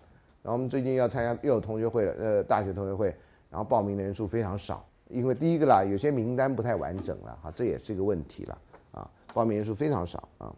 [0.41, 3.13] 然后我们最近要参加又有同学会了，呃，大学同学会，
[3.49, 8.57] 然后报名的人数非常少，因为第一个啦，有些名单不太完整了，哈，这也是一个问题了，
[8.93, 10.51] 啊，报名人数非常少啊，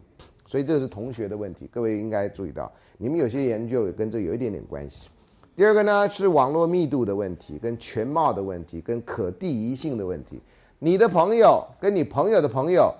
[0.52, 5.08] 所以这是同学的问题，各位应该注意到，你们有些研究也跟这有一点点关系。
[5.56, 10.38] 第二个呢是网络密度的问题，跟全貌的问题，跟可递移性的问题。
[10.78, 12.92] 你的朋友跟你朋友的朋友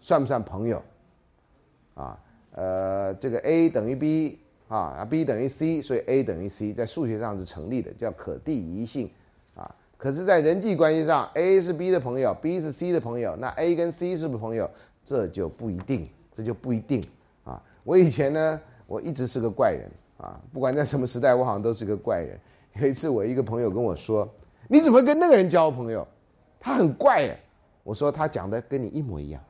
[0.00, 0.82] 算不算朋友？
[1.94, 2.18] 啊，
[2.50, 9.08] 呃，这个 A 等于 B 啊，B 等于 C，所以 A 等于 C，在数学上是成立的，叫可递移性
[9.54, 9.72] 啊。
[9.96, 14.68] 可是，在人际关系上，A 是 B 的朋友，B 是 C 的朋友，那 A 跟 C 是不是朋友？
[15.04, 17.02] 这就不一定，这就不一定
[17.44, 17.62] 啊。
[17.82, 22.38] 我以前呢，我一直是个怪人啊，不管在什么时代，我好像都是个怪人。
[22.74, 24.28] 有一次，我一个朋友跟我说
[24.68, 26.06] ：“你怎么跟那个人交朋友？”
[26.60, 27.34] 他很怪，
[27.82, 29.42] 我说他讲的跟你一模一样，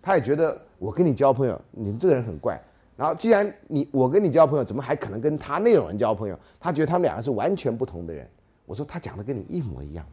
[0.00, 2.60] 他也觉得我跟你交朋友，你这个人很怪。
[2.96, 6.38] 然后既然你我跟你交朋友，怎么还可能跟他那种人交朋友？
[6.60, 8.28] 他觉得他们两个是完全不同的人。
[8.66, 10.06] 我说他讲的跟你一模一样，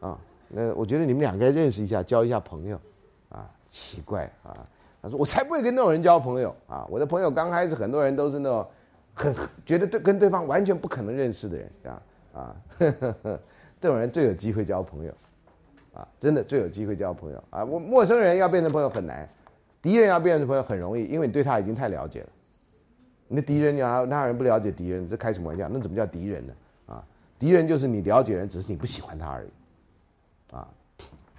[0.00, 2.80] 啊，那我觉得你们两个认识一下，交一下朋友，
[3.28, 4.66] 啊，奇怪啊。
[5.00, 8.66] 他说我才不会跟那种人交朋友 啊，我的朋友刚开始很多人都是那种
[9.14, 9.34] 很
[9.64, 12.02] 觉得对跟对方完全不可能认识的人，啊
[12.34, 12.56] 啊。
[13.80, 15.12] 这种人最有机会交朋友，
[15.92, 17.64] 啊，真的最有机会交朋友啊！
[17.64, 19.28] 我陌生人要变成朋友很难，
[19.80, 22.28] 敌人要变成朋友很容易，因为你对他已经太了解了。
[23.28, 25.08] 你的敌人，你哪哪有人不了解敌人？
[25.08, 25.68] 这开什么玩笑？
[25.68, 26.52] 那怎么叫敌人呢？
[26.86, 27.04] 啊，
[27.38, 30.56] 敌人就是你了解人，只是你不喜欢他而已。
[30.56, 30.68] 啊，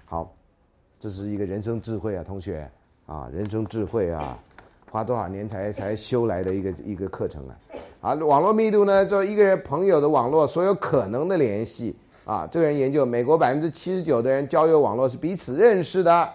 [0.06, 0.34] 好，
[0.98, 2.72] 这是一个人生智慧啊，同学
[3.10, 4.38] 啊，人生智慧啊，
[4.92, 7.58] 花多少年才才修来的一个一个课程啊！
[8.02, 11.98] 啊，网络密度呢，做一个人朋友的网络，所有可能的联系。
[12.24, 16.30] 啊，这个人研究美国百分之七十九的人交友网络是彼此认识的，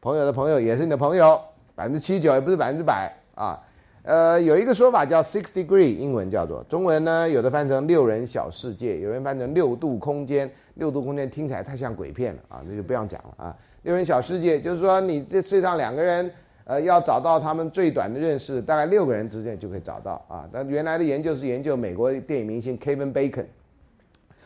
[0.00, 1.36] 朋友的朋友也是你的朋友，
[1.74, 3.58] 百分之七十九也不是百分之百啊。
[4.04, 10.48] 呃，有一个说法叫 six degree，英文叫做，中文呢有的翻成六人小世界，有人翻成六度空间。
[10.74, 13.56] 六度空间听起来太像鬼片了啊，那就不要讲了啊。
[13.82, 16.30] 六人小世界就是说，你这世界上两个人，
[16.64, 20.48] 呃，要找到他们最短的认识，大概六个人之间就可以找到啊。
[20.52, 23.46] 但原来的研究是研究美国电影明星 Kevin Bacon。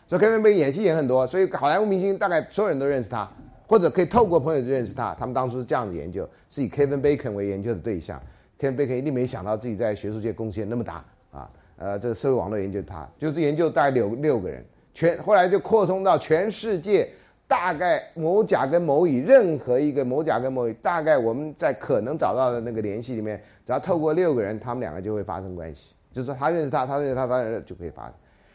[0.08, 3.28] 所以 Kevin Bacon 演戏演很多，所以好莱坞明星大概所有人都认识他，
[3.66, 5.14] 或者可以透过朋友就认识他。
[5.18, 8.20] 他们当初是这样子研究，是以 Kevin Bacon 为研究的对象。
[8.58, 11.50] Kevin Bacon 一定没想到自己在学术界贡献那么大啊！
[11.76, 17.06] 呃，这个社会网络研究他，就是研究大概有六个人，全后来就扩充到全世界，
[17.48, 28.14] 大概某甲跟某乙任何一个某甲跟某乙，大概我们在可能找到的那个联系里面，只要透过六个人，他们两个就会发生关系，就是说他认识他，他认识他，他认识就可以发生。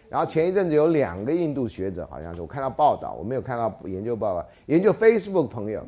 [0.09, 4.45] 然后前一阵子有两个印度学者，好像是我看到报道，我没有看到研究报告。
[4.65, 5.87] 研究 Facebook 朋友，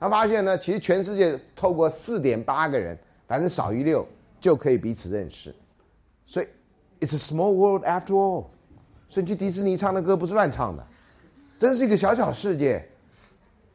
[0.00, 4.06] 他发现呢，其实全世界透过四点八个人，反正少于六
[4.40, 5.54] 就可以彼此认识。
[6.24, 6.46] 所以
[7.00, 8.46] ，It's a small world after all。
[9.06, 10.86] 所以去迪士尼唱的歌不是乱唱的，
[11.58, 12.82] 真是一个小小世界。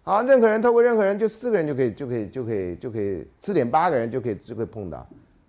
[0.03, 5.07] 啊，任何人透过任何人，就四个人就可以就可以就可以就可以四点八个人就可以就可以碰到。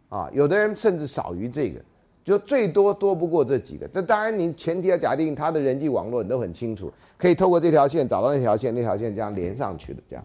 [0.08, 1.80] 啊，有的人甚至少于这个。
[2.24, 10.24] 就最多多不过这几个，这当然你前提要假定他的人际网络你都很清楚，可以透过这条线找到那条线，那条线这样连上去的这样。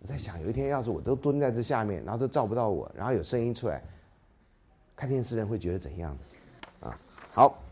[0.00, 3.82] 我在想，有一天要是我都蹲在这下面，然后都照不到我，然后有声音出来，
[4.96, 6.16] 看电视人会觉得怎样？
[6.80, 6.98] 啊，
[7.32, 7.62] 好。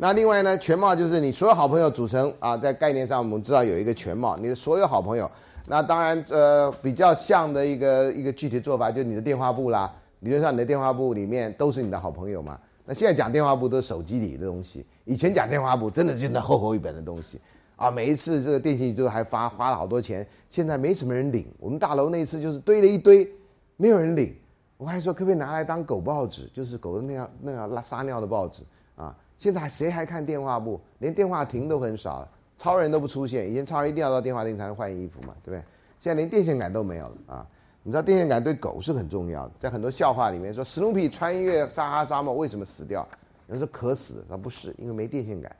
[0.00, 5.28] 那另外呢，全貌就是你所有好朋友组成啊，在概念上我们知道有一个全貌，你的所有好朋友。
[5.66, 9.92] 那当然呃比较像的一个一个具体做法，就是你的电话簿啦。
[10.20, 12.56] 理论上，你的电话簿里面都是你的好朋友嘛？
[12.84, 17.40] 那现在讲电话簿都是手机里的东西，以前讲电话簿真的是那厚厚一本的东西
[17.74, 21.46] 啊，每一次这个电信都还发花了好多钱，现在没什么人领。
[21.58, 23.28] 我们大楼那一次就是堆了一堆，
[23.76, 24.32] 没有人领。
[24.76, 28.62] 我还说可不可以拿来当狗报纸，就是狗的那样那样拉撒尿的报纸
[28.98, 29.16] 啊？
[29.36, 30.80] 现在谁还看电话簿？
[30.98, 33.50] 连电话亭都很少了，超人都不出现。
[33.50, 35.64] 以前超人一定要到电话亭才能换衣服嘛，对不对？
[36.00, 37.46] 现在连电线杆都没有了啊！
[37.82, 43.06] 你知道电线杆对狗是很重要的，在很多笑话里面说史努比穿越撒哈拉沙漠为什么死掉？
[43.46, 45.50] 有人说渴死，他不是，因为没电线杆。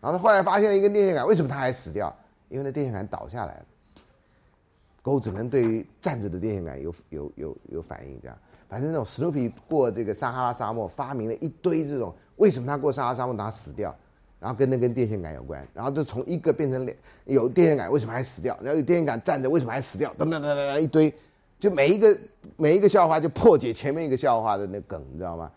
[0.00, 2.14] 然后他后来发现了一根电线杆，为什么他还死掉？
[2.48, 3.64] 因为那电线杆倒下来了。
[5.02, 8.36] 狗只能对于站着的电线杆有有有有反应，这样。
[8.68, 13.94] 反正那种史努比过这个撒哈拉沙漠，发明了一堆这种，为什么他过撒哈拉沙漠他死掉？
[14.40, 18.56] 然后跟那根电线杆有关，然后就从一个变成两，有电线杆为什么还死掉？
[18.62, 20.14] 然后有电线杆站着为什么还死掉？
[20.16, 21.12] 等等等等一堆，
[21.58, 22.16] 就每一个
[22.56, 25.50] 每一个笑话就破解前面一个笑话的那梗，你知道吗？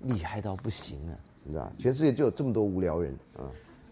[0.00, 3.48] 厉害到不行啊，你知道全世界就有这么多无聊人啊。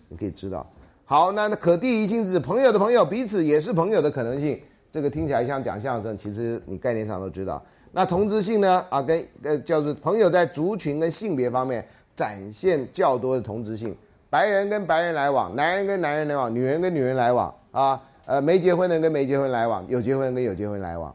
[0.09, 0.71] 你可以知道，
[1.07, 4.61] 好，那那可地移性质，朋友的朋友彼此也是朋友的可能性，
[4.93, 7.65] 这个听起来像讲相声，其实你概念上都知道。
[7.91, 8.85] 那同质性呢？
[8.91, 13.97] 啊，跟呃叫做朋友在族群跟性别方面展现较多的同质性，
[14.31, 21.15] 白人跟白人来往，男人跟男人来往，女人跟女人来往啊，呃没结婚的跟没结婚来往，有结婚跟有结婚来往。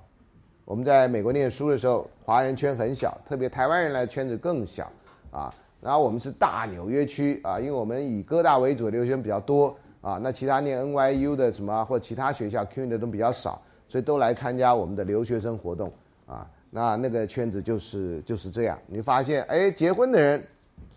[0.65, 4.91] 我们在美国念书的时候，华人圈很小，特别台湾人来圈子更小
[5.31, 5.53] 啊。
[5.81, 10.19] 然后我们是大纽约区啊，因为我们以哥大为主的，留学生比较多啊。
[10.21, 15.89] 那其他念 NYU 的什么或其他学校 CUNY 的都比较少，所以都来参加我们的留学生活动
[16.27, 16.45] 啊。
[16.69, 18.77] 那那个圈子就是就是这样。
[18.85, 20.43] 你发现，哎，结婚的人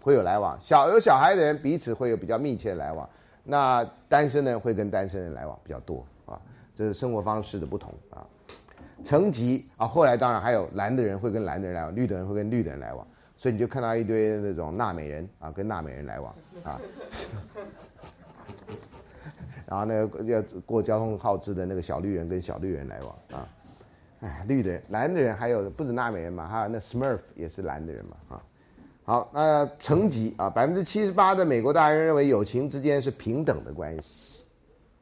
[0.02, 3.08] 会有来往，小有小孩的人彼此会有比较密切的来往。
[3.44, 6.40] 那单身的人会跟单身人来往比较多啊。
[6.74, 8.26] 这是生活方式的不同啊。
[9.04, 13.06] 层级啊，后来当然还有蓝的人会跟蓝的人来往，绿的人会跟绿的人来往。
[13.36, 16.80] 所以你就看到一堆那种纳美人啊，跟纳美人来往啊，
[19.66, 23.48] 然后那个要过交通号志的那个小绿人跟小绿人来往啊，
[24.20, 28.42] 哎，绿的人、蓝的人还有不止纳美人嘛，还有那 Smurf 也是蓝的人嘛啊。
[29.04, 34.44] 好，那层级啊，百分之七十八的美国大人认为友情之间是平等的关系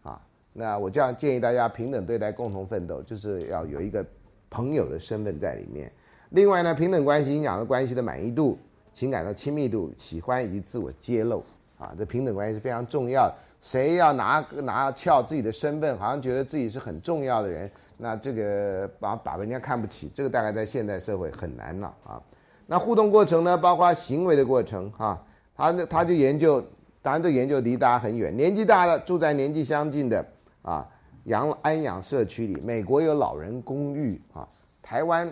[0.02, 0.18] 啊。
[0.54, 4.02] 那我这样建议大家平等对待，共同奋斗，就是要有一个
[4.48, 5.92] 朋友的身份在里面。
[6.30, 8.58] 另外呢，平等关系影响了关系的满意度、
[8.94, 11.44] 情感的亲密度、喜欢以及自我揭露
[11.78, 13.34] 啊，这平等关系是非常重要的。
[13.60, 22.22] 谁要拿拿翘自己的身份，好像觉得自己是很重要的人，那这个把把人家看不起，这个大概在现代社会很难了啊。
[22.70, 25.20] 那互动过程呢，包括行为的过程哈，
[25.56, 26.62] 他他就研究，
[27.02, 30.24] 当然这研究离大家很远，年纪大了住在年纪相近的
[30.62, 30.88] 啊
[31.24, 34.48] 养安养社区里，美国有老人公寓啊，
[34.80, 35.28] 台湾。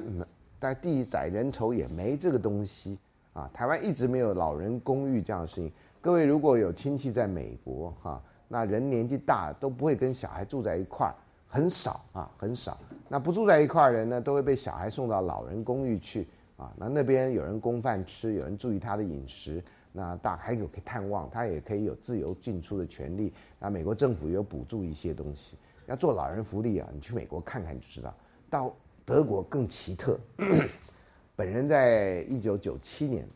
[0.60, 2.98] 但地窄人稠也没这个东西
[3.32, 3.48] 啊！
[3.54, 5.70] 台湾一直没有老人公寓这样的事情。
[6.00, 11.14] 各位如果有亲戚在美国哈，那人年纪大都不会跟小孩住在一块儿，
[11.46, 12.76] 很少啊，很少。
[13.08, 16.26] 那不住在一块儿的人呢，都会被小孩送到老人公寓去
[16.58, 16.70] 啊。
[16.76, 23.32] 那那边有人供饭吃，有人注意他的饮食，那大还有可以探望，他也可以有自由进出的权利。
[23.58, 28.14] 那美国政府有补助一些东西，要做老人福利啊，你去美国看看就知道。
[28.50, 30.18] 到德国更奇特，
[31.34, 33.26] 本人在一九九七年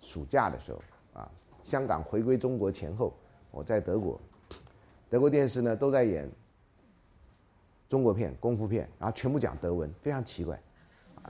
[0.00, 0.80] 暑假的时候
[1.12, 1.30] 啊，
[1.62, 3.12] 香港回归中国前后，
[3.50, 4.20] 我在德国，
[5.08, 6.28] 德国电视呢都在演
[7.88, 10.60] 中国片、功夫片，然后全部讲德文，非常奇怪，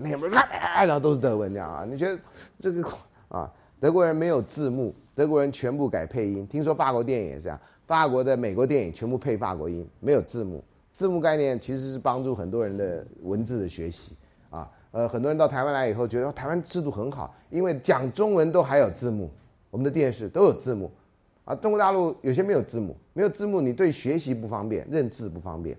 [0.02, 2.18] 那边然后都是德文这样啊，你觉得
[2.60, 2.88] 这个
[3.28, 10.62] 啊，德国人没有字幕，德国人全部改配音，听说法国电影也是这样，法国的、美国电影全部配法国音，没有字幕。
[10.94, 14.14] 字幕概念其实是帮助很多人的文字的学习
[14.50, 19.30] 啊，呃，很多人到台湾来以后觉得台湾制度很好，因为讲中文都还有字幕，
[19.70, 20.90] 我们的电视都有字幕，
[21.44, 25.74] 啊，中国大陆有些没有字幕，没有字幕你对学习不方便，认字不方便。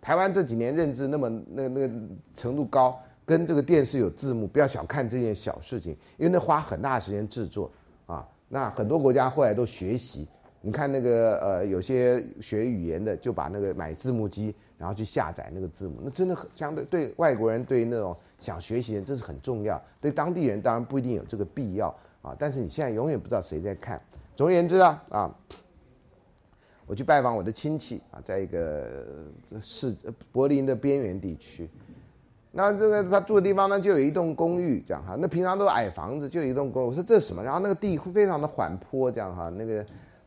[0.00, 1.90] 台湾这几年认字那么那那个
[2.34, 2.98] 程度高，
[3.32, 7.70] 跟这个电视有字幕，不要小看这件小事情，因为那花很大时间制作
[8.04, 10.28] 啊，那很多国家后来都学习。
[10.60, 21.88] 你看那个呃，有些学语言的就把那个买字幕机，然后去下载那个字幕，那真的很相对对外国人对那种想学习人这是很重要，对当地人当然不一定有这个必要
[22.20, 22.36] 啊。
[22.38, 23.98] 但是你现在永远不知道谁在看。
[24.36, 25.34] 总而言之啊啊，
[26.84, 29.26] 我去拜访我的亲戚啊，在一个
[29.62, 29.96] 市
[30.30, 31.68] 柏林的边缘地区，
[32.52, 36.86] 那这个他住的地方呢就有一栋公寓这样哈，那平常都矮房子，就有一栋公寓。
[36.86, 37.42] 我说这是什么？
[37.42, 39.84] 然后那个地非常的缓坡这样哈，那个。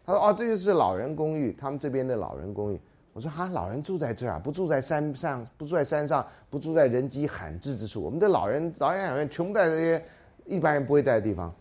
[0.08, 2.80] 他说：“哦，这就是老人公寓，他们这边的老人公寓。”
[3.12, 8.04] 我说：“哈，老人住在这儿啊，不住在山上，不住在山上，不住在人迹罕至之处。
[8.04, 10.06] 我们的老人老养院全部在这些
[10.46, 11.52] 一般人不会在的地方，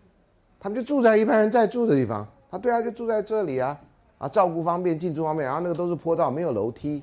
[0.60, 2.28] 他们就住在一般人在住的地方。
[2.50, 3.80] 他对啊，就住在这里，啊，
[4.18, 7.02] 啊，照顾方便，进出方便，然后那个都是坡道，没有楼梯，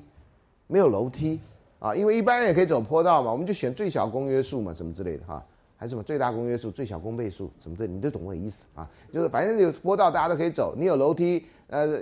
[0.68, 1.40] 没有楼梯
[1.82, 5.44] 啊，因为一般人也可以走坡道嘛，我们就选最小公约数嘛，什么之类的哈，
[5.76, 12.00] 还是什么最大公约数、最小公倍数什么这，你都懂我意思啊，就是反正有坡道大家都可以走，你有楼梯，呃，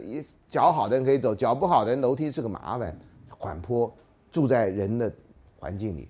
[0.51, 2.95] 脚好的人可以走，脚不好的人楼梯是个麻烦，
[3.31, 3.91] 缓坡，
[4.31, 5.11] 住在人的
[5.59, 6.07] 环境里，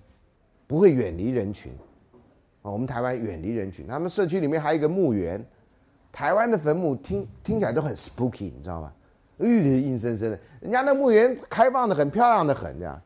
[0.67, 1.71] 不会远离人群。
[2.63, 5.43] 啊，我们台湾远离人群，他们社区里面还有一个墓园。
[6.11, 8.91] 台湾的坟墓听听起来都很 spooky，你知道吗？
[9.39, 10.37] 阴阴森森的。
[10.59, 13.01] 人家那墓园开放的很漂亮的很，这样。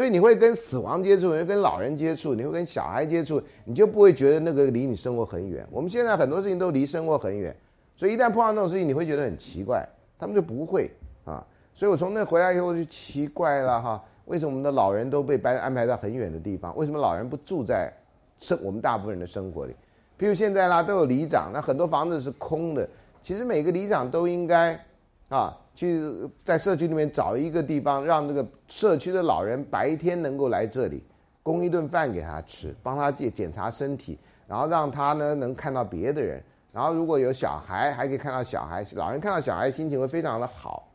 [0.00, 5.62] 所以你会跟死亡接触，你会跟老人接触，你会跟小孩接触，你就不会觉得那个离你生活很远。
[5.70, 7.54] 我们现在很多事情都离生活很远，
[7.94, 9.86] 所以一旦碰到那种事情，你会觉得很奇怪。
[10.18, 10.90] 他们就不会
[11.26, 11.46] 啊。
[11.74, 16.74] 所以我从那回来以后就奇怪了哈，为什么我们的老人都被搬安排到很远的地方？
[16.78, 17.92] 为什么老人不住在？
[18.38, 19.76] 生我们大部分人的生活里，
[20.16, 22.88] 比如现在啦，都有里长，那很多房子是空的。
[23.20, 24.82] 其实每个里长都应该
[25.28, 25.98] 啊，去
[26.44, 31.02] 在社区里面找一个地方，让这个社区的老人白天能够来这里，
[31.42, 36.38] 供一顿饭给他吃，帮他检检查身体，然后让他呢能看到别的人，
[36.70, 40.86] 然后如果有小孩，还可以看到小孩，老人看到小孩心情会非常的好。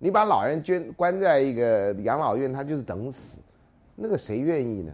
[0.00, 3.38] 你把老人捐关在一个养老院，他就是等死，
[3.94, 4.92] 那个谁愿意呢？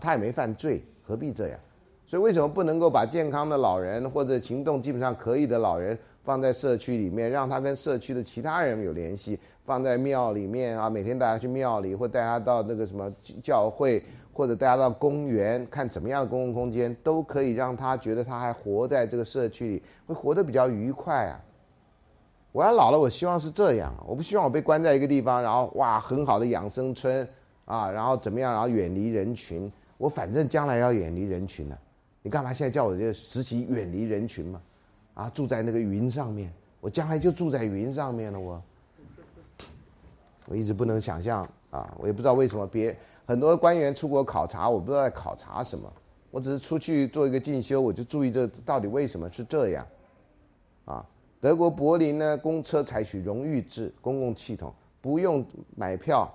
[0.00, 0.84] 他也没犯罪。
[1.04, 1.60] 何必这样？
[2.12, 9.40] 所以为什么不能够把健康的老人或者行动基本上可以的老人放在社区里面，让他跟社区的其他人有联系？
[9.64, 13.10] 放在庙里面啊，每天带他去庙里，或带他到那个什么
[13.42, 21.40] 教会，或者带他到公园看怎么样的公共空间，都可以让他觉得他还活在这个社区里，会活得比较愉快啊。
[22.52, 27.26] 我要老了，我希望是这样，我不希望我被关在一个地方，然后哇，很好的养生村
[27.64, 29.72] 啊，然后怎么样，然后远离人群。
[29.96, 31.78] 我反正将来要远离人群了，
[32.22, 34.62] 你干嘛现在叫我这个实习远离人群嘛？
[35.14, 38.38] 啊，住在那个云上面，我将来就住在云上面了。
[38.38, 38.62] 我，
[40.46, 42.96] 我一直不能想象啊，我也不知道为什么别
[43.26, 45.92] 很多官员出国考察，我不知道在考察什么。
[46.30, 49.86] 我只是出去做一个进修，我就注意这到底为什么是这样。
[50.86, 51.04] 啊，
[51.40, 55.44] 德国柏林呢，公车采取荣誉制公共系统，不用
[55.76, 56.32] 买票，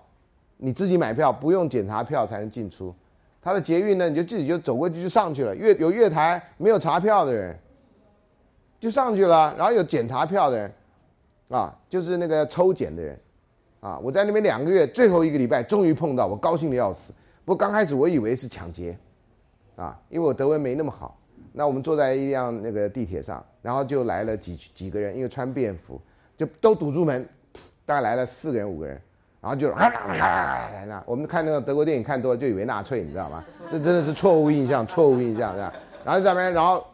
[0.58, 2.94] 你自己买票不用检查票才能进出。
[3.42, 5.56] 他的捷运呢，你就自己就走过去就上去了。
[5.56, 7.58] 月有月台没有查票的人，
[8.80, 9.56] 就上去了。
[9.58, 10.74] 然后有检查票的人，
[11.50, 13.18] 啊，就是那个抽检的人，
[13.80, 17.14] 啊，我在那边两个月，最后一个礼拜终于碰到，我高兴的要死。
[17.46, 18.98] 不过刚开始我以为是抢劫，
[19.78, 21.18] 啊，因为我德文没那么好。
[21.54, 26.00] 那我们坐在一辆那个地铁上，然后就来了几几个人，因为穿便服，
[26.36, 27.28] 就都堵住门，
[27.86, 29.02] 大概来了四个人五个人。
[29.48, 29.86] 然后就啊
[30.92, 33.42] 啊我们看那个德国电影看多了，就以为纳粹，你知道吗？
[33.72, 35.72] 这真的是错误印象，错误印象，这样。
[36.04, 36.86] 然后在那边，然后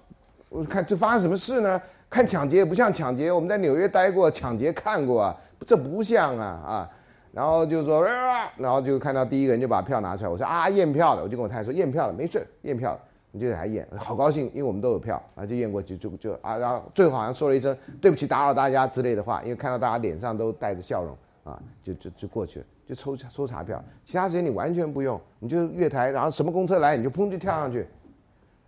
[0.50, 1.82] 我看这发生什么事呢？
[2.12, 5.36] 看抢劫也不像抢劫，我们在纽约待过，抢劫看过啊，
[5.66, 6.90] 这不像啊啊。
[7.32, 8.06] 然后就说，
[8.56, 13.00] 然后就看到第一个人就把票拿出来，我说啊验票的，我就跟我太太说验票了，没事，验票了，
[13.32, 21.18] 你就来验，好高兴，因为我们都有票，啊就验过去就就啊，然后最后好像说了一声对不起打扰大家之类的话，因为看到大家脸上都带着笑容。
[21.44, 27.88] 啊，就就就过去了，就抽抽查票，其他时间你完全不用，你就月台，然后什么公车来你就砰就跳上去，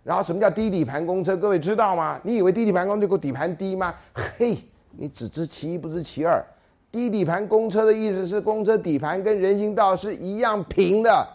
[0.04, 1.36] 然后什么叫低底盘公车？
[1.36, 2.20] 各位知道吗？
[2.22, 3.94] 你以为低底盘公车够底盘低吗？
[4.14, 4.58] 嘿，
[4.90, 6.44] 你只知其一不知其二，
[6.92, 11.26] 低底盘公车的意思是公车底盘跟人行道是一样平的，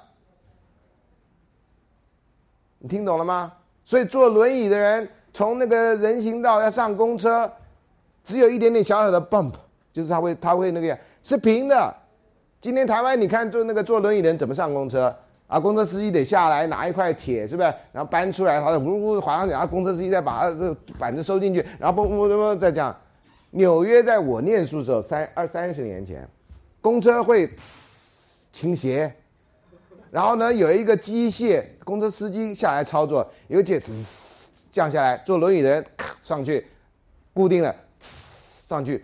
[2.80, 3.52] 你听懂了吗？
[3.84, 7.52] 所以坐轮椅的人从那个人行道要上公车，
[8.24, 9.54] 只有一点点小小的 bump，
[9.94, 10.98] 就是他会他会那个样。
[11.24, 11.96] 是平的。
[12.60, 15.16] 今天台湾，你看坐那个坐轮椅人怎么上公车
[15.48, 15.60] 啊？
[15.60, 17.74] 公车司机得下来拿一块铁，是不是？
[17.92, 22.96] 然后搬出来，好像呜呜滑上去，然后公车司机再把这板子收进去，然后嘣嘣嘣嘣再这样。
[23.50, 26.26] 纽约在我念书的时候，三二三十年前，
[26.82, 27.50] 公车会
[28.54, 29.12] 倾斜，
[30.12, 33.82] 然后呢有一个机械，公车司机下来操作，有个键
[34.72, 36.66] 降下来，坐轮椅人咔上去，
[37.34, 37.76] 固定了，
[38.68, 39.04] 上去，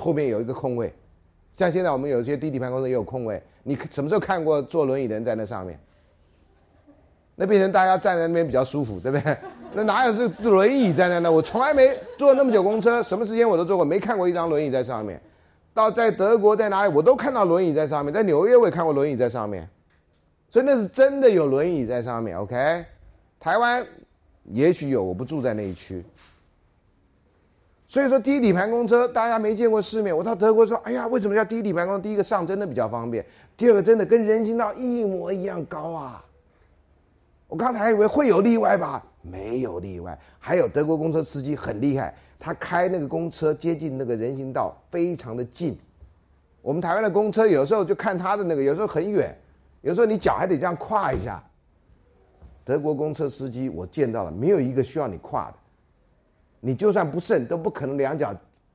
[0.00, 0.92] 后面有一个空位。
[1.56, 5.78] 像现在我们有些低底盘公车也有空位，你什么时候看过坐轮椅的人在那上面？
[7.36, 9.36] 那变成大家站在那边比较舒服，对不对？
[9.72, 11.30] 那哪有是轮椅站在那？
[11.30, 15.20] 我从来没坐那么久公车，什么时间我都坐过，没看过一张轮椅在上面。
[15.72, 18.12] 到在德国在哪里，我都看到轮椅在上面。
[18.12, 19.68] 在纽约我也看过轮椅在上面，
[20.48, 22.36] 所以那是真的有轮椅在上面。
[22.36, 22.84] OK，
[23.38, 23.86] 台湾
[24.52, 26.04] 也许有，我不住在那一区。
[27.90, 30.16] 所以说低底盘公车大家没见过世面。
[30.16, 32.00] 我到德国说，哎呀，为什么叫低底盘公？
[32.00, 33.26] 第一个上真的比较方便，
[33.56, 36.24] 第二个真的跟人行道一模一样高啊。
[37.48, 40.16] 我刚才还以为会有例外吧，没有例外。
[40.38, 45.76] 还有德国公车司机很厉害，他开那个公车接近那个人行道非常的近。
[46.62, 49.36] 我们台湾的公车有时候就看他的那个，有时候很远，
[49.80, 51.42] 有时候你脚还得这样跨一下。
[52.64, 55.54] 德国公车司机我见到了，没有一个需要你跨的，
[56.60, 58.34] 你就算不慎都不可能两脚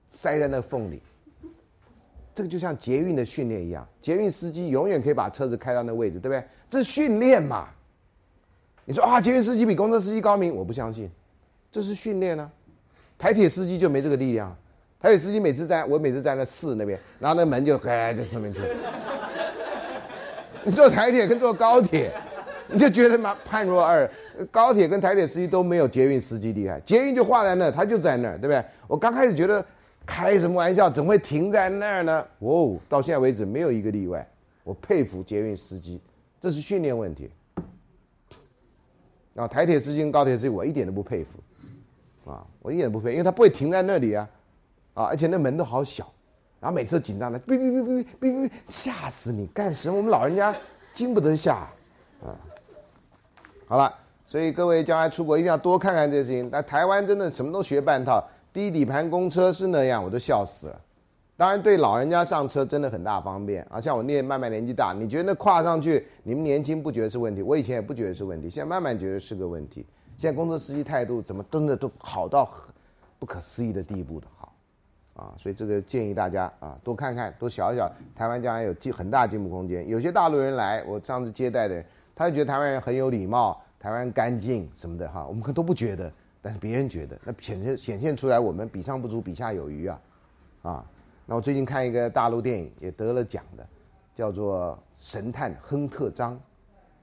[0.10, 1.02] 塞在那缝里。
[2.34, 6.44] 这个就像捷运的训练一样，捷运司机永远可以把车子开到那位置，对不对？
[6.70, 7.70] 这是训练嘛？
[8.84, 11.10] 你说啊，捷运司机比公车司机高明，我不相信，
[11.72, 12.52] 这是训练啊。
[13.18, 14.54] 台铁司机就没这个力量，
[15.00, 18.60] 台铁司机每次在我每次在那四那边，然后那门就开在上面去。
[20.66, 22.12] 你坐台铁跟坐高铁，
[22.68, 24.10] 你就觉得嘛判若二。
[24.52, 28.64] 高铁跟台铁司机都没有捷运司机厉害，捷运就画在那，他就在那儿，对不对？
[28.88, 29.64] 我刚开始觉得。
[30.08, 30.88] 开什么玩笑？
[30.88, 32.24] 怎么会停在那儿呢？
[32.38, 34.24] 哦，到现在为止没有一个例外。
[34.64, 36.00] 我佩服捷运司机，
[36.40, 37.28] 这是训练问题。
[39.34, 42.32] 啊，台铁司机跟、高铁司机，我一点都不佩服。
[42.32, 44.30] 啊，我一点都不佩服，因为他不会停在那里啊，
[44.94, 46.06] 啊，而且那门都好小，
[46.60, 49.48] 然后每次紧张的，哔哔哔哔哔哔，吓死你！
[49.56, 49.98] 干什么？
[49.98, 50.56] 我们老人家
[50.94, 51.68] 经不得吓。
[53.68, 53.92] 好了，
[54.26, 56.50] 所以各位将来出国一定要多看看这些事情。
[56.50, 58.24] 但台湾真的什么都学半套。
[58.54, 60.82] 低底盘公车是那样，我都笑死了。
[61.36, 63.82] 当然，对老人家上车真的很大方便啊。
[63.82, 67.42] 像我那慢慢年纪大，你觉得那跨上去，你们年轻不觉得是问题？
[67.42, 69.86] 我以前也不觉得是问题，现在慢慢觉得是个问题。
[70.18, 72.50] 现在公车司机态度怎么真的都好到
[73.20, 74.54] 不可思议的地步的好
[75.16, 75.36] 啊！
[75.38, 79.86] 所以这个建议大家啊，多看看，多想一想，台湾将来有进很大进步空间。
[79.90, 81.84] 有些大陆人来，我上次接待的，
[82.16, 86.12] 他就觉得台湾人很有礼貌，台湾人干净什么的哈，我们可都不觉得。
[86.42, 90.02] 但是别人觉得，那显现显现出来，我们比上不足，比下有余啊，
[90.62, 90.86] 啊！
[91.26, 93.68] 那我最近看一个大陆电影，也得了奖的，
[94.14, 96.36] 叫做《神探亨特张》，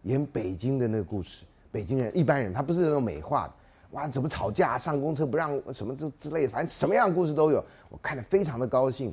[0.03, 1.45] 演北京的那个故事。
[1.73, 3.55] 北京人一般人，他不是那种美化的，
[3.91, 7.65] 哇，怎么吵架，上公车不让什么之之类的，反正什么样的故事都有。
[7.89, 9.13] 我看得非常的高兴，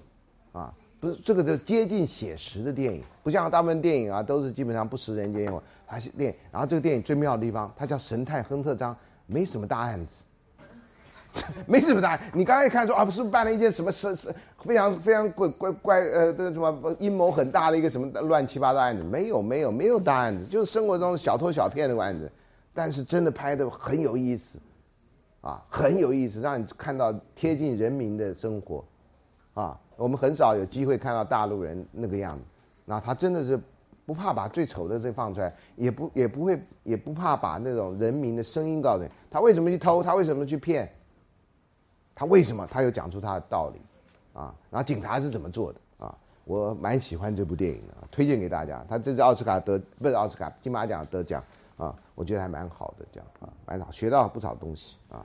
[0.52, 5.62] 啊，不是这个就接近写实的电影，不像大部分电影啊，都是基本上不食人间烟火。
[5.88, 8.94] 它是电影，然后这个电影最妙的地方，它叫《神探亨特张》。
[9.32, 10.24] 没什么大案子，
[11.68, 12.20] 没什么大案。
[12.34, 14.34] 你刚才看说啊，不是办了一件什么是是
[14.66, 19.04] 非常非常怪怪怪呃，这个什么阴谋很大的一个什么乱七八糟案子？
[19.04, 22.28] 没有没有没有大案子，就是生活中小偷小骗的案子。
[22.74, 24.58] 但是真的拍的很有意思，
[25.42, 28.84] 啊，很有意思，让你看到贴近人民的生活，
[29.54, 32.44] 啊，我们很少有机会看到大陆人那个样子。
[32.86, 33.60] 那他真的是。
[34.06, 39.10] 不怕把最丑的这放出来，也不也不会也不怕把那种人民的声音告诉你。
[39.30, 40.02] 他为什么去偷？
[40.02, 40.92] 他为什么去骗？
[42.16, 42.68] 他为什么？
[42.72, 43.80] 他有讲出他的道理，
[44.34, 46.18] 啊，然后警察是怎么做的啊？
[46.46, 48.84] 我蛮喜欢这部电影的，推荐给大家。
[48.90, 51.44] 他这次奥斯卡得不是奥斯卡金马奖得奖
[51.78, 55.24] 啊，我觉得还蛮好的，这样啊，蛮好，学到不少东西啊。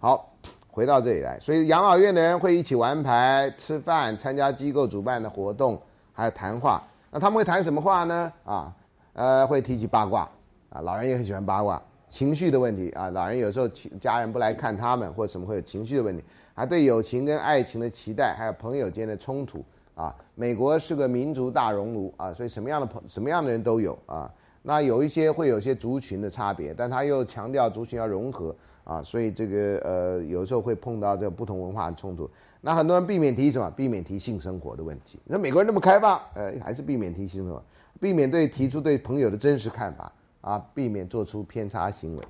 [0.00, 0.34] 好，
[0.74, 5.80] 回到这里来，所以养老院的人会一起玩牌、吃饭、参加机构主办的活动，
[6.12, 6.82] 还有谈话。
[7.12, 8.32] 那他们会谈什么话呢？
[8.44, 8.74] 啊，
[9.12, 10.28] 呃，会提起八卦，
[10.70, 19.64] 啊，老人也很喜欢八卦，情绪的问题啊，老人有时候情家人不来看他们，或者什么会有情绪的问题，还对友情跟爱情的期待，还有朋友间的冲突
[19.94, 20.12] 啊。
[20.34, 24.28] 美国是个民族大熔炉啊，所以什么样的朋什么样的人都有啊。
[24.62, 28.52] 那有一些会有些族群的差别，但他又强调族群要融合
[28.84, 32.30] 啊，所以这个呃，有时候会碰到这不同文化的冲突。
[32.60, 33.70] 那很多人避免提什么？
[33.70, 35.18] 避免提性生活的问题。
[35.24, 37.62] 那美国人那么开放，呃，还是避免提性生活，
[38.00, 42.22] 避免对提出对朋友的真实看法啊，避免做出偏差行为，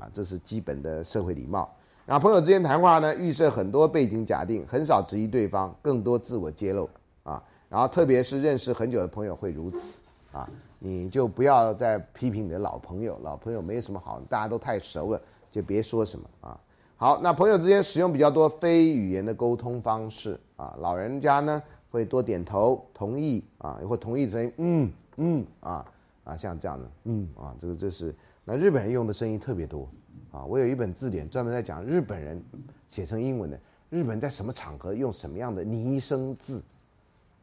[0.00, 1.70] 啊，这是基本的社会礼貌。
[2.06, 6.88] 然后朋友之间谈话呢，预设很多背景假定，很少质疑对方，更多自我揭露
[7.22, 7.42] 啊。
[7.68, 9.98] 然后特别是认识很久的朋友会如此
[10.30, 10.48] 啊，
[10.78, 15.20] 你就不要再批评你的老朋友，老朋友没什么好，大家都太熟了，
[15.54, 16.60] 就别说什么啊。
[16.96, 25.86] 好，那朋友之间使用比较多非语言的沟通方式啊，老人家呢会多点头同意啊，或同意声音，嗯嗯啊
[26.24, 28.12] 啊，像这样的，嗯啊，这个这是
[28.44, 29.88] 那日本人用的声音特别多
[30.32, 30.44] 啊。
[30.44, 32.42] 我有一本字典专门在讲日本人
[32.88, 36.60] 写成英文的，日本在什么场合用什么样的拟声字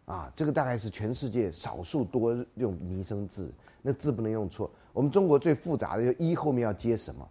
[0.03, 3.49] 啊，这个大概是全世界少数多用拟声字，
[3.81, 4.69] 那字不能用错。
[4.91, 7.25] 我们中国最复杂的就一后面要接什么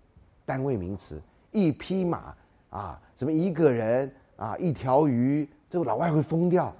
[0.50, 1.22] 单位名词。
[1.52, 2.34] 一匹马
[2.70, 6.74] 啊，什么一个人啊，一条鱼，这个老外会疯掉。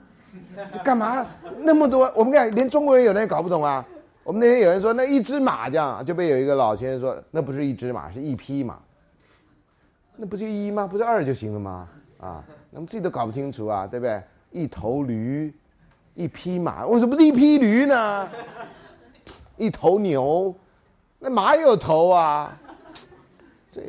[0.84, 1.24] 干嘛
[1.58, 2.12] 那么多？
[2.16, 3.86] 我们看连中国人有人也搞不懂啊。
[4.24, 8.76] 我们那天有人说那一只马这样，就被有一个老先生说那不是一只马，是一匹马。
[10.16, 10.88] 那不就一吗？
[10.88, 11.88] 不是二就行了吗？
[12.18, 14.20] 啊，那们自己都搞不清楚啊，对不对？
[14.50, 15.54] 一头驴，
[16.14, 18.28] 一匹马，为什么不是一匹驴呢？
[19.56, 20.52] 一头牛，
[21.20, 22.56] 那马也有头啊。
[23.70, 23.88] 这这。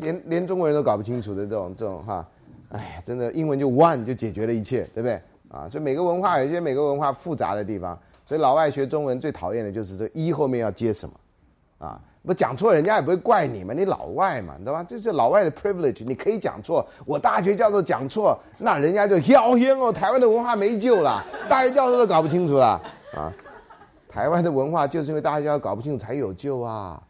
[0.00, 2.24] 连连中国人都搞不清楚的这种这种哈，
[2.70, 5.20] 哎呀，真的英文就 one 就解决了一切，对不对？
[5.50, 11.14] 啊，所以每个文化有一些每个文化复杂的地方，所以老外学中文最讨厌的就是这一后面要接什么，
[11.86, 14.84] 啊，不讲错人家也不会怪你嘛，你老外嘛，知道吧？
[14.88, 16.86] 这是老外的 privilege，你可以讲错。
[17.04, 22.80] 我大学教授讲错，那人家就妖烟哦，台湾的文化没救了，大学教授都搞不清楚了
[23.16, 23.32] 啊。
[24.08, 27.02] 台湾的文化就是因为大学教授搞不清楚才有救啊。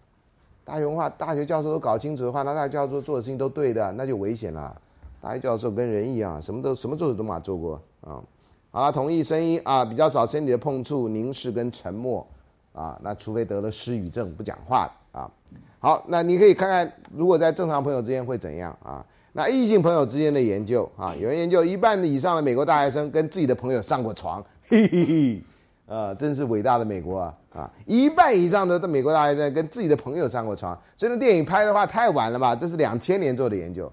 [0.64, 4.74] 大学文化大学教授都搞清楚的话，那大学教授做的事情都对的，那就危险了。
[5.20, 8.22] 大学教授跟人一样，什么都什么做都嘛做过啊。
[8.70, 12.26] 好了，同意声音啊，比较少身体的碰触、凝视跟沉默
[12.72, 12.98] 啊。
[13.02, 15.30] 那除非得了失语症不讲话啊。
[15.78, 19.04] 好，那你可以看看，如果在正常朋友之间会怎样啊？
[19.36, 25.42] 那异性朋友之间的研究啊，有人研究一半以上的美国大学生跟自己的朋友上过床，嘿嘿嘿，
[25.86, 27.70] 啊，真是伟大的美国啊啊！
[27.86, 32.56] 一半以上的美国大学生跟自己的朋友上过床，这个电影拍的话太晚了吧？
[32.56, 33.92] 这是两千年做的研究，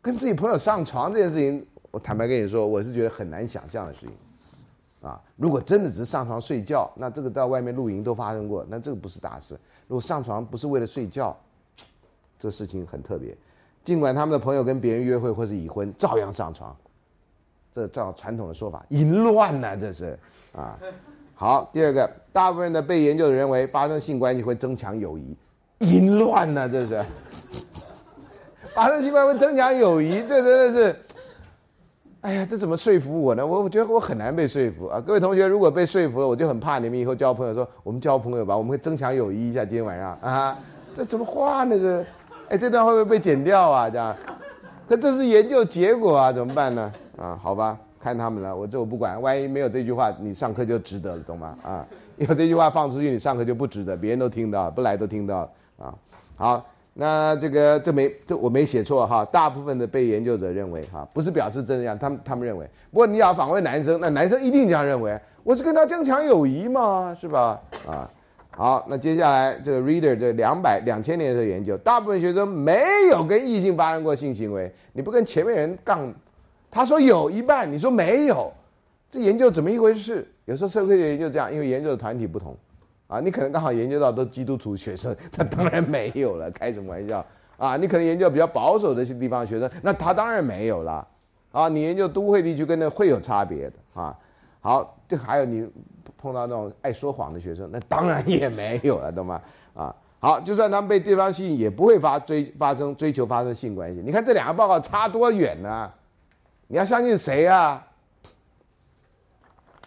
[0.00, 1.66] 跟自己朋友上床这件事情。
[1.90, 4.10] 我坦白跟你说，我是觉得很难想象的事情，
[5.06, 9.54] 啊，如果真的只是上床睡觉，那这个到外面露营都发生过，那这个不是大事。
[9.88, 11.36] 如果上床不是为了睡觉，
[12.38, 13.36] 这事情很特别。
[13.84, 16.74] 尽管他们的朋友跟别人约会或是已婚，照样上床，
[17.72, 20.18] 这照传统的说法，淫乱呐，这是
[20.54, 20.78] 啊。
[21.34, 25.36] 好，第二个，大部分的被研究的认为，发生性关系会增强友谊，
[25.78, 27.02] 淫乱呐，这是。
[28.74, 30.96] 发生性关系会增强友谊，这真的是。
[32.20, 33.44] 哎呀，这怎么说服我呢？
[33.44, 35.00] 我我觉得我很难被说服啊！
[35.00, 39.64] 各位同学，如果被说服了，我就很怕你们以后交朋友说我们交朋友吧，我们会增强友谊一下。
[39.64, 40.56] 今天晚上啊，
[40.94, 41.76] 这怎么话呢？
[41.76, 42.06] 这，
[42.50, 43.90] 哎，这段会不会被剪掉啊？
[43.90, 44.14] 这样，
[44.88, 46.92] 可这是研究结果啊，怎么办呢？
[47.22, 49.22] 啊，好吧，看他们了，我这我不管。
[49.22, 51.56] 万一没有这句话，你上课就值得了，懂吗？
[51.62, 55.48] 啊，有这句话放出去，你上课就不值得，别人都听到，不来都听到
[55.78, 55.94] 啊。
[56.34, 56.66] 好。
[56.94, 62.68] 那这个这没这我没写错哈，大部分的被研究者认为哈，不是表示这样，他们他们认为。
[62.90, 67.58] 不过你要访问男生，那男生一定这样认为，我是跟他增强友谊嘛，是吧？
[67.88, 68.10] 啊，
[68.50, 76.12] 好，那接下来这个 reader 这两百两千年的研究，大部分学生没有跟异性发生过性行为，你不跟前面人杠，
[76.72, 78.50] 他说有一半，你说没有，
[79.10, 80.26] 这研究怎么一回事？
[80.46, 82.56] 有时候社会学研究这样，因为研究的团体不同。
[83.08, 87.22] 啊，你可能刚好研究到都基督徒学生，那当然没有了，开什么玩笑
[87.58, 87.76] 啊？
[87.76, 91.06] 你可能研究比较保守的一些地方学生，那他当然没有了。
[91.50, 94.18] 啊，你研究都会地区跟那会有差别的啊。
[94.60, 95.68] 好，这还有你
[96.16, 99.38] 碰到那种爱说谎的学生，那当然也没有了，懂吗？
[99.74, 104.00] 啊，好，就算他们被对方吸引，也不会发追发生追求发生性关系。
[104.02, 105.92] 你看这两个报告差多远呢？
[106.72, 107.86] 你要相信谁啊？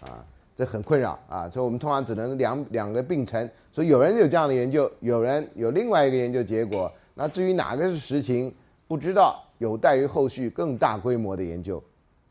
[0.01, 0.23] 啊？
[0.55, 3.49] 这很困扰啊，所以我们通常只能两两个并存。
[3.71, 6.91] 所以有人有这样的研究，有人有另外一个研究结果。
[7.15, 8.53] 那至于哪个是实情，
[8.87, 11.83] 不知道，有待于后续更大规模的研究。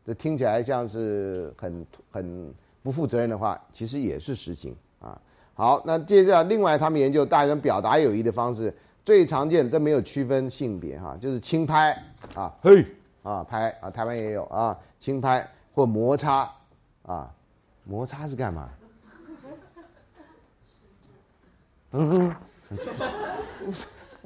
[0.05, 5.19] 这听起来像是很很不负责任的话，其实也是实情啊。
[5.53, 11.91] 好，那接着另外他们研究大人表达友谊的方式，最常见这没有区分性别哈，就是轻拍
[12.33, 12.85] 啊，嘿
[13.25, 16.49] 啊拍啊，台湾也有啊，轻拍或摩擦
[17.05, 17.29] 啊。
[17.83, 18.69] 摩擦是干嘛？
[21.91, 22.35] 嗯，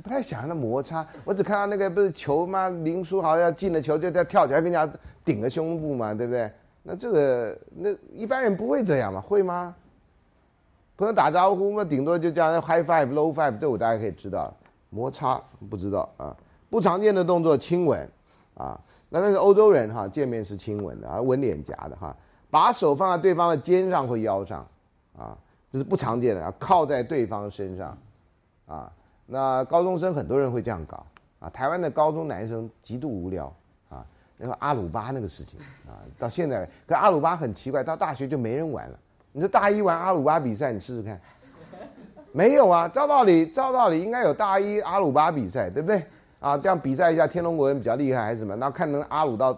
[0.02, 1.06] 不太想那摩擦。
[1.24, 2.70] 我只看到那个不是球吗？
[2.70, 6.52] 林书豪要进了球就要跳起来跟人家顶个胸部嘛，对不对？
[6.84, 9.20] 那这个那一般人不会这样嘛？
[9.22, 9.76] 会吗？
[10.98, 14.54] 朋友打招呼嘛，顶多就叫 high five、low five，这我大家可以知道。
[14.90, 16.36] 摩擦不知道啊。
[16.70, 18.10] 不常见的动作亲吻
[18.60, 18.80] 啊。
[19.10, 22.16] 那那个欧洲人哈，见面是亲吻的啊，吻脸颊的哈。
[22.52, 24.68] 把手放在对方的肩上或腰上，
[25.16, 25.38] 啊，
[25.72, 27.96] 这是不常见的啊，靠在对方身上，
[28.66, 28.92] 啊，
[29.28, 31.06] 那高中生很多人会这样搞，
[31.40, 33.54] 啊，台湾的高中男生极度无聊，
[33.88, 34.04] 啊，
[34.36, 39.00] 那个阿鲁巴那个事情，啊，到现在，可阿鲁巴很奇怪，到大学就没人玩了。
[39.32, 41.22] 你说大一玩阿鲁巴比赛，你试试看，
[42.32, 46.04] 没有啊，照道理，照道理应该有大一阿鲁巴比赛，对不对？
[46.40, 48.56] 啊，这样比赛一下，天龙国人比较厉害还是什么？
[48.56, 49.58] 那看能阿鲁到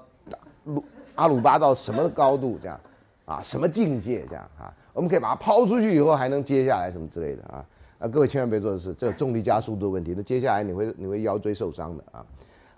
[0.66, 0.84] 鲁。
[1.16, 2.58] 阿鲁巴到什么高度？
[2.64, 2.80] 这样，
[3.26, 4.26] 啊，什么境界？
[4.30, 7.64] 这样啊，我们可以把它抛出去以后还能接下来什么之类的啊？
[8.00, 10.14] 啊，各位千万别做的是这个重力加速度问题。
[10.16, 12.26] 那接下来你会你会腰椎受伤的啊。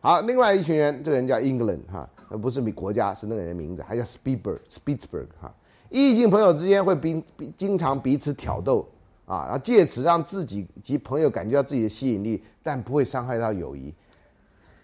[0.02, 2.10] 好，另外一群人，这个人叫 England 哈，
[2.42, 5.54] 不是名国家，是那个人名字，还叫 Speedberg Speedberg 哈。
[5.90, 8.86] 异性朋友之间会比,比经常彼此挑逗
[9.26, 13.94] 啊，然后借此让自己及朋友感觉到自己的吸引力，但不会伤害到友谊。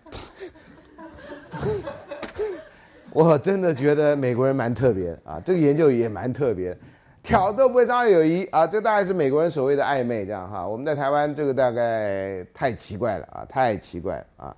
[3.11, 6.77] 我真的觉得美国人蛮特别啊，这个研究也蛮特别。
[7.21, 10.65] 挑逗不会伤害友谊啊，这大概是美国人所谓的暧昧，这样哈。
[10.65, 14.55] 我们在台湾这个大概太奇怪了啊，太奇怪了啊。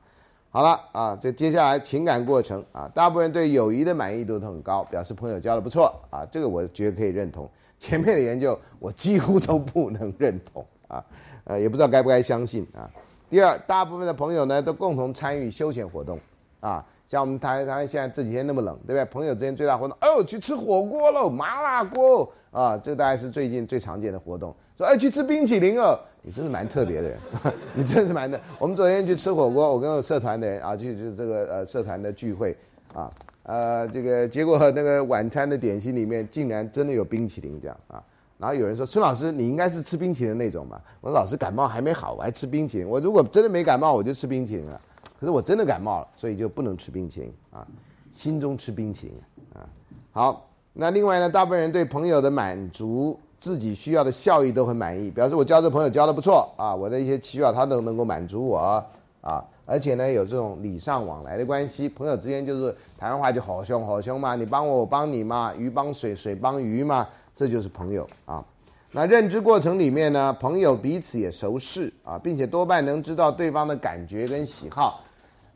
[0.51, 7.49] 好了啊，这接下来情感过程啊，大部分人对友谊的满意度都很高，表示朋友交的不错啊，这个我觉得可以认同。
[7.81, 11.03] 前面的研究我几乎都不能认同啊，
[11.45, 12.87] 呃，也不知道该不该相信啊。
[13.27, 16.19] 第二，大部分的朋友呢都共同参与休闲活动
[16.59, 16.85] 啊。
[17.07, 19.03] 像我们台台湾现在这几天那么冷，对不对？
[19.05, 24.55] 朋友之间最大活动，哦，去吃火锅喽，麻辣锅啊，这大概是最近最常见的活动。
[24.77, 27.17] 说，哎，去吃冰淇淋哦，你真是蛮特别的人，
[27.73, 28.39] 你真是蛮的。
[28.59, 32.55] 我们昨天去吃火锅，我跟我社团的人啊，去就这个呃社团的聚会
[32.93, 33.11] 啊，
[33.43, 38.03] 呃，这个结果那个晚餐的点心里面竟然真的有冰淇淋这样啊。
[38.37, 40.81] 然后有人说，孙老师，你应该是吃冰淇淋那种吧？
[40.99, 42.87] 我说，老师感冒还没好，我还吃冰淇淋。
[42.87, 44.81] 我如果真的没感冒，我就吃冰淇淋了。
[45.19, 47.67] 可是我真的感冒了，所以就不能吃冰淇淋啊，
[48.11, 49.15] 心中吃冰淇淋
[49.53, 49.69] 啊。
[50.11, 58.83] 好，那另外呢，大部分人对朋友的满足自己需要的效益都很满意，表示我交这朋友交的不错啊，我的一些需要他都能够满足我
[59.21, 68.43] 啊，而且呢有这种礼尚往来的关系，朋友之间就是台湾话就好兄好兄嘛，你帮我我帮你嘛，鱼帮水水帮鱼嘛，这就是朋友啊。
[68.91, 75.01] 那认知过程里面呢，朋友彼此也熟识啊，并且多半能知道对方的感觉跟喜好。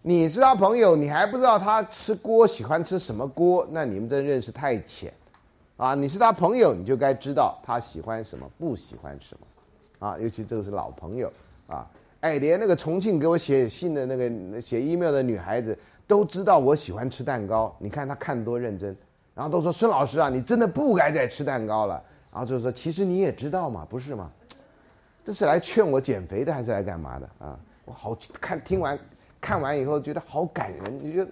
[0.08, 5.12] 你是他朋友，你还不知道他吃锅喜欢吃什么锅，那你们这认识太浅，
[5.78, 5.96] 啊！
[5.96, 10.16] 你是他朋友，你就该知道他喜欢什么，不喜欢什么，啊！
[10.20, 11.30] 尤其这个是老朋友
[11.66, 11.90] 啊，
[12.26, 18.98] 哎，连那个重庆给我写信的那个写 email 的女孩子都知道我喜欢吃蛋糕，你看她看多认真，
[19.36, 22.02] 然后都说孙老师啊，你真的不该再吃蛋糕了，
[22.32, 24.32] 然后就说其实你也知道嘛，不是吗？
[25.24, 27.60] 这是来劝我减肥的还是来干嘛的啊？
[27.86, 28.98] 我好看听完。
[29.40, 31.30] 看完以后觉得好感人，你觉得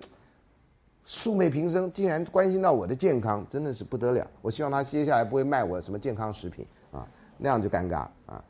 [1.03, 4.27] 素昧平生竟然关心到我的健康，真的是不得了。
[4.39, 7.07] 我希望他接下来不会卖我什么健康食品啊，
[7.39, 8.43] 那样就尴尬啊。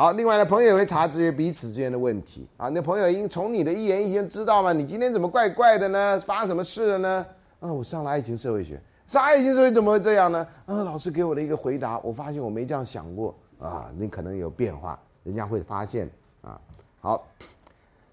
[0.00, 2.70] 好，另外呢，朋友也会察觉彼此之间的问题啊。
[2.70, 4.72] 那朋友应从你的一言一行知道吗？
[4.72, 6.18] 你今天怎么怪怪的呢？
[6.24, 7.26] 发生什么事了呢？
[7.60, 10.38] 啊，我上了爱情社会学，上爱情社会怎么会这样呢？
[10.64, 13.90] 啊，老师给我的一个回答，我发现我没这样想过啊。
[13.94, 16.08] 你可能有变化，人家会发现
[16.40, 16.58] 啊。
[16.98, 17.26] 好。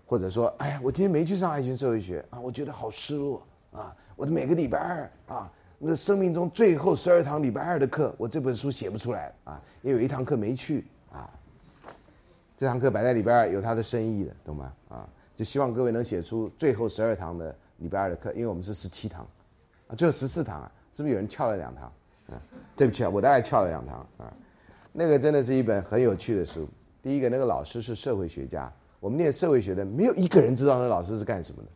[0.06, 3.96] 或者说，哎呀，我今天没去上爱情社会学啊，我觉得好失落啊！
[4.18, 10.86] 我的每个礼拜二啊，那生命中最后十二堂礼拜二的课，我这本书写不出来啊，因为有一堂课没去。
[12.58, 14.74] 这堂课摆在礼拜二有它的深意的，懂吗？
[14.90, 19.26] 啊，就希望各位能写出最后十二堂的礼拜二的课，因为我们是十七堂，
[19.88, 21.84] 啊，最后十四堂啊，是不是有人翘了两堂？
[22.32, 22.42] 啊，
[22.76, 24.34] 对不起啊，我大概翘了两堂啊。
[24.92, 26.68] 那个真的是一本很有趣的书。
[27.04, 28.74] 第一个，那个老师是社会学家。
[29.00, 31.70] 我们念社会学的，没有一个人知道那老师是干什么的。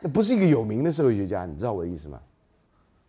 [0.00, 2.20] 那不是一个有名的社会学家，你知道我的意思吗？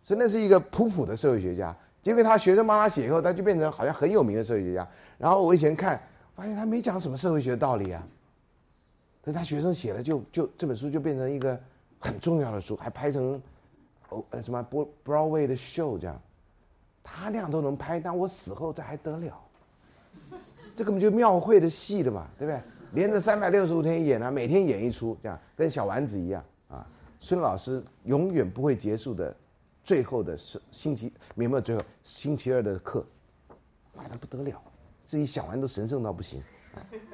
[0.02, 1.76] 所以那是一个普普的社会学家。
[2.06, 4.88] 结果他学生帮他写以后，他就变成好像很有名的社会学家。
[5.18, 6.00] 然后我以前看，
[6.36, 8.00] 发现他没讲什么社会学道理啊。
[9.24, 11.58] 可是他学生写了，就就这本书就变成一个
[11.98, 13.42] 很重要的书，还拍成
[14.10, 14.64] 哦呃什么
[15.04, 16.16] Broadway 的 show 这样。
[17.02, 19.36] 他那样都能拍，但我死后这还得了？
[20.76, 22.60] 这根本就庙会的戏的嘛，对不对？
[22.92, 26.86] 连着三百六十五天演啊，每天演一出，这样跟小丸子一样啊。
[27.18, 29.34] 孙老师永远不会结束的，
[29.86, 33.06] 最后的是星期，有没有最后星期二的课，
[33.94, 34.60] 快的不得了，
[35.04, 36.42] 自己想完都神圣到不行。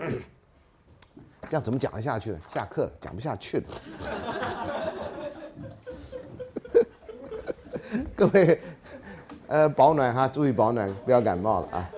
[1.51, 2.35] 这样怎么讲得下去？
[2.55, 3.65] 下课了，讲不下去了。
[8.17, 8.59] 各位，
[9.49, 11.91] 呃，保暖哈，注意保暖，不要感冒了啊。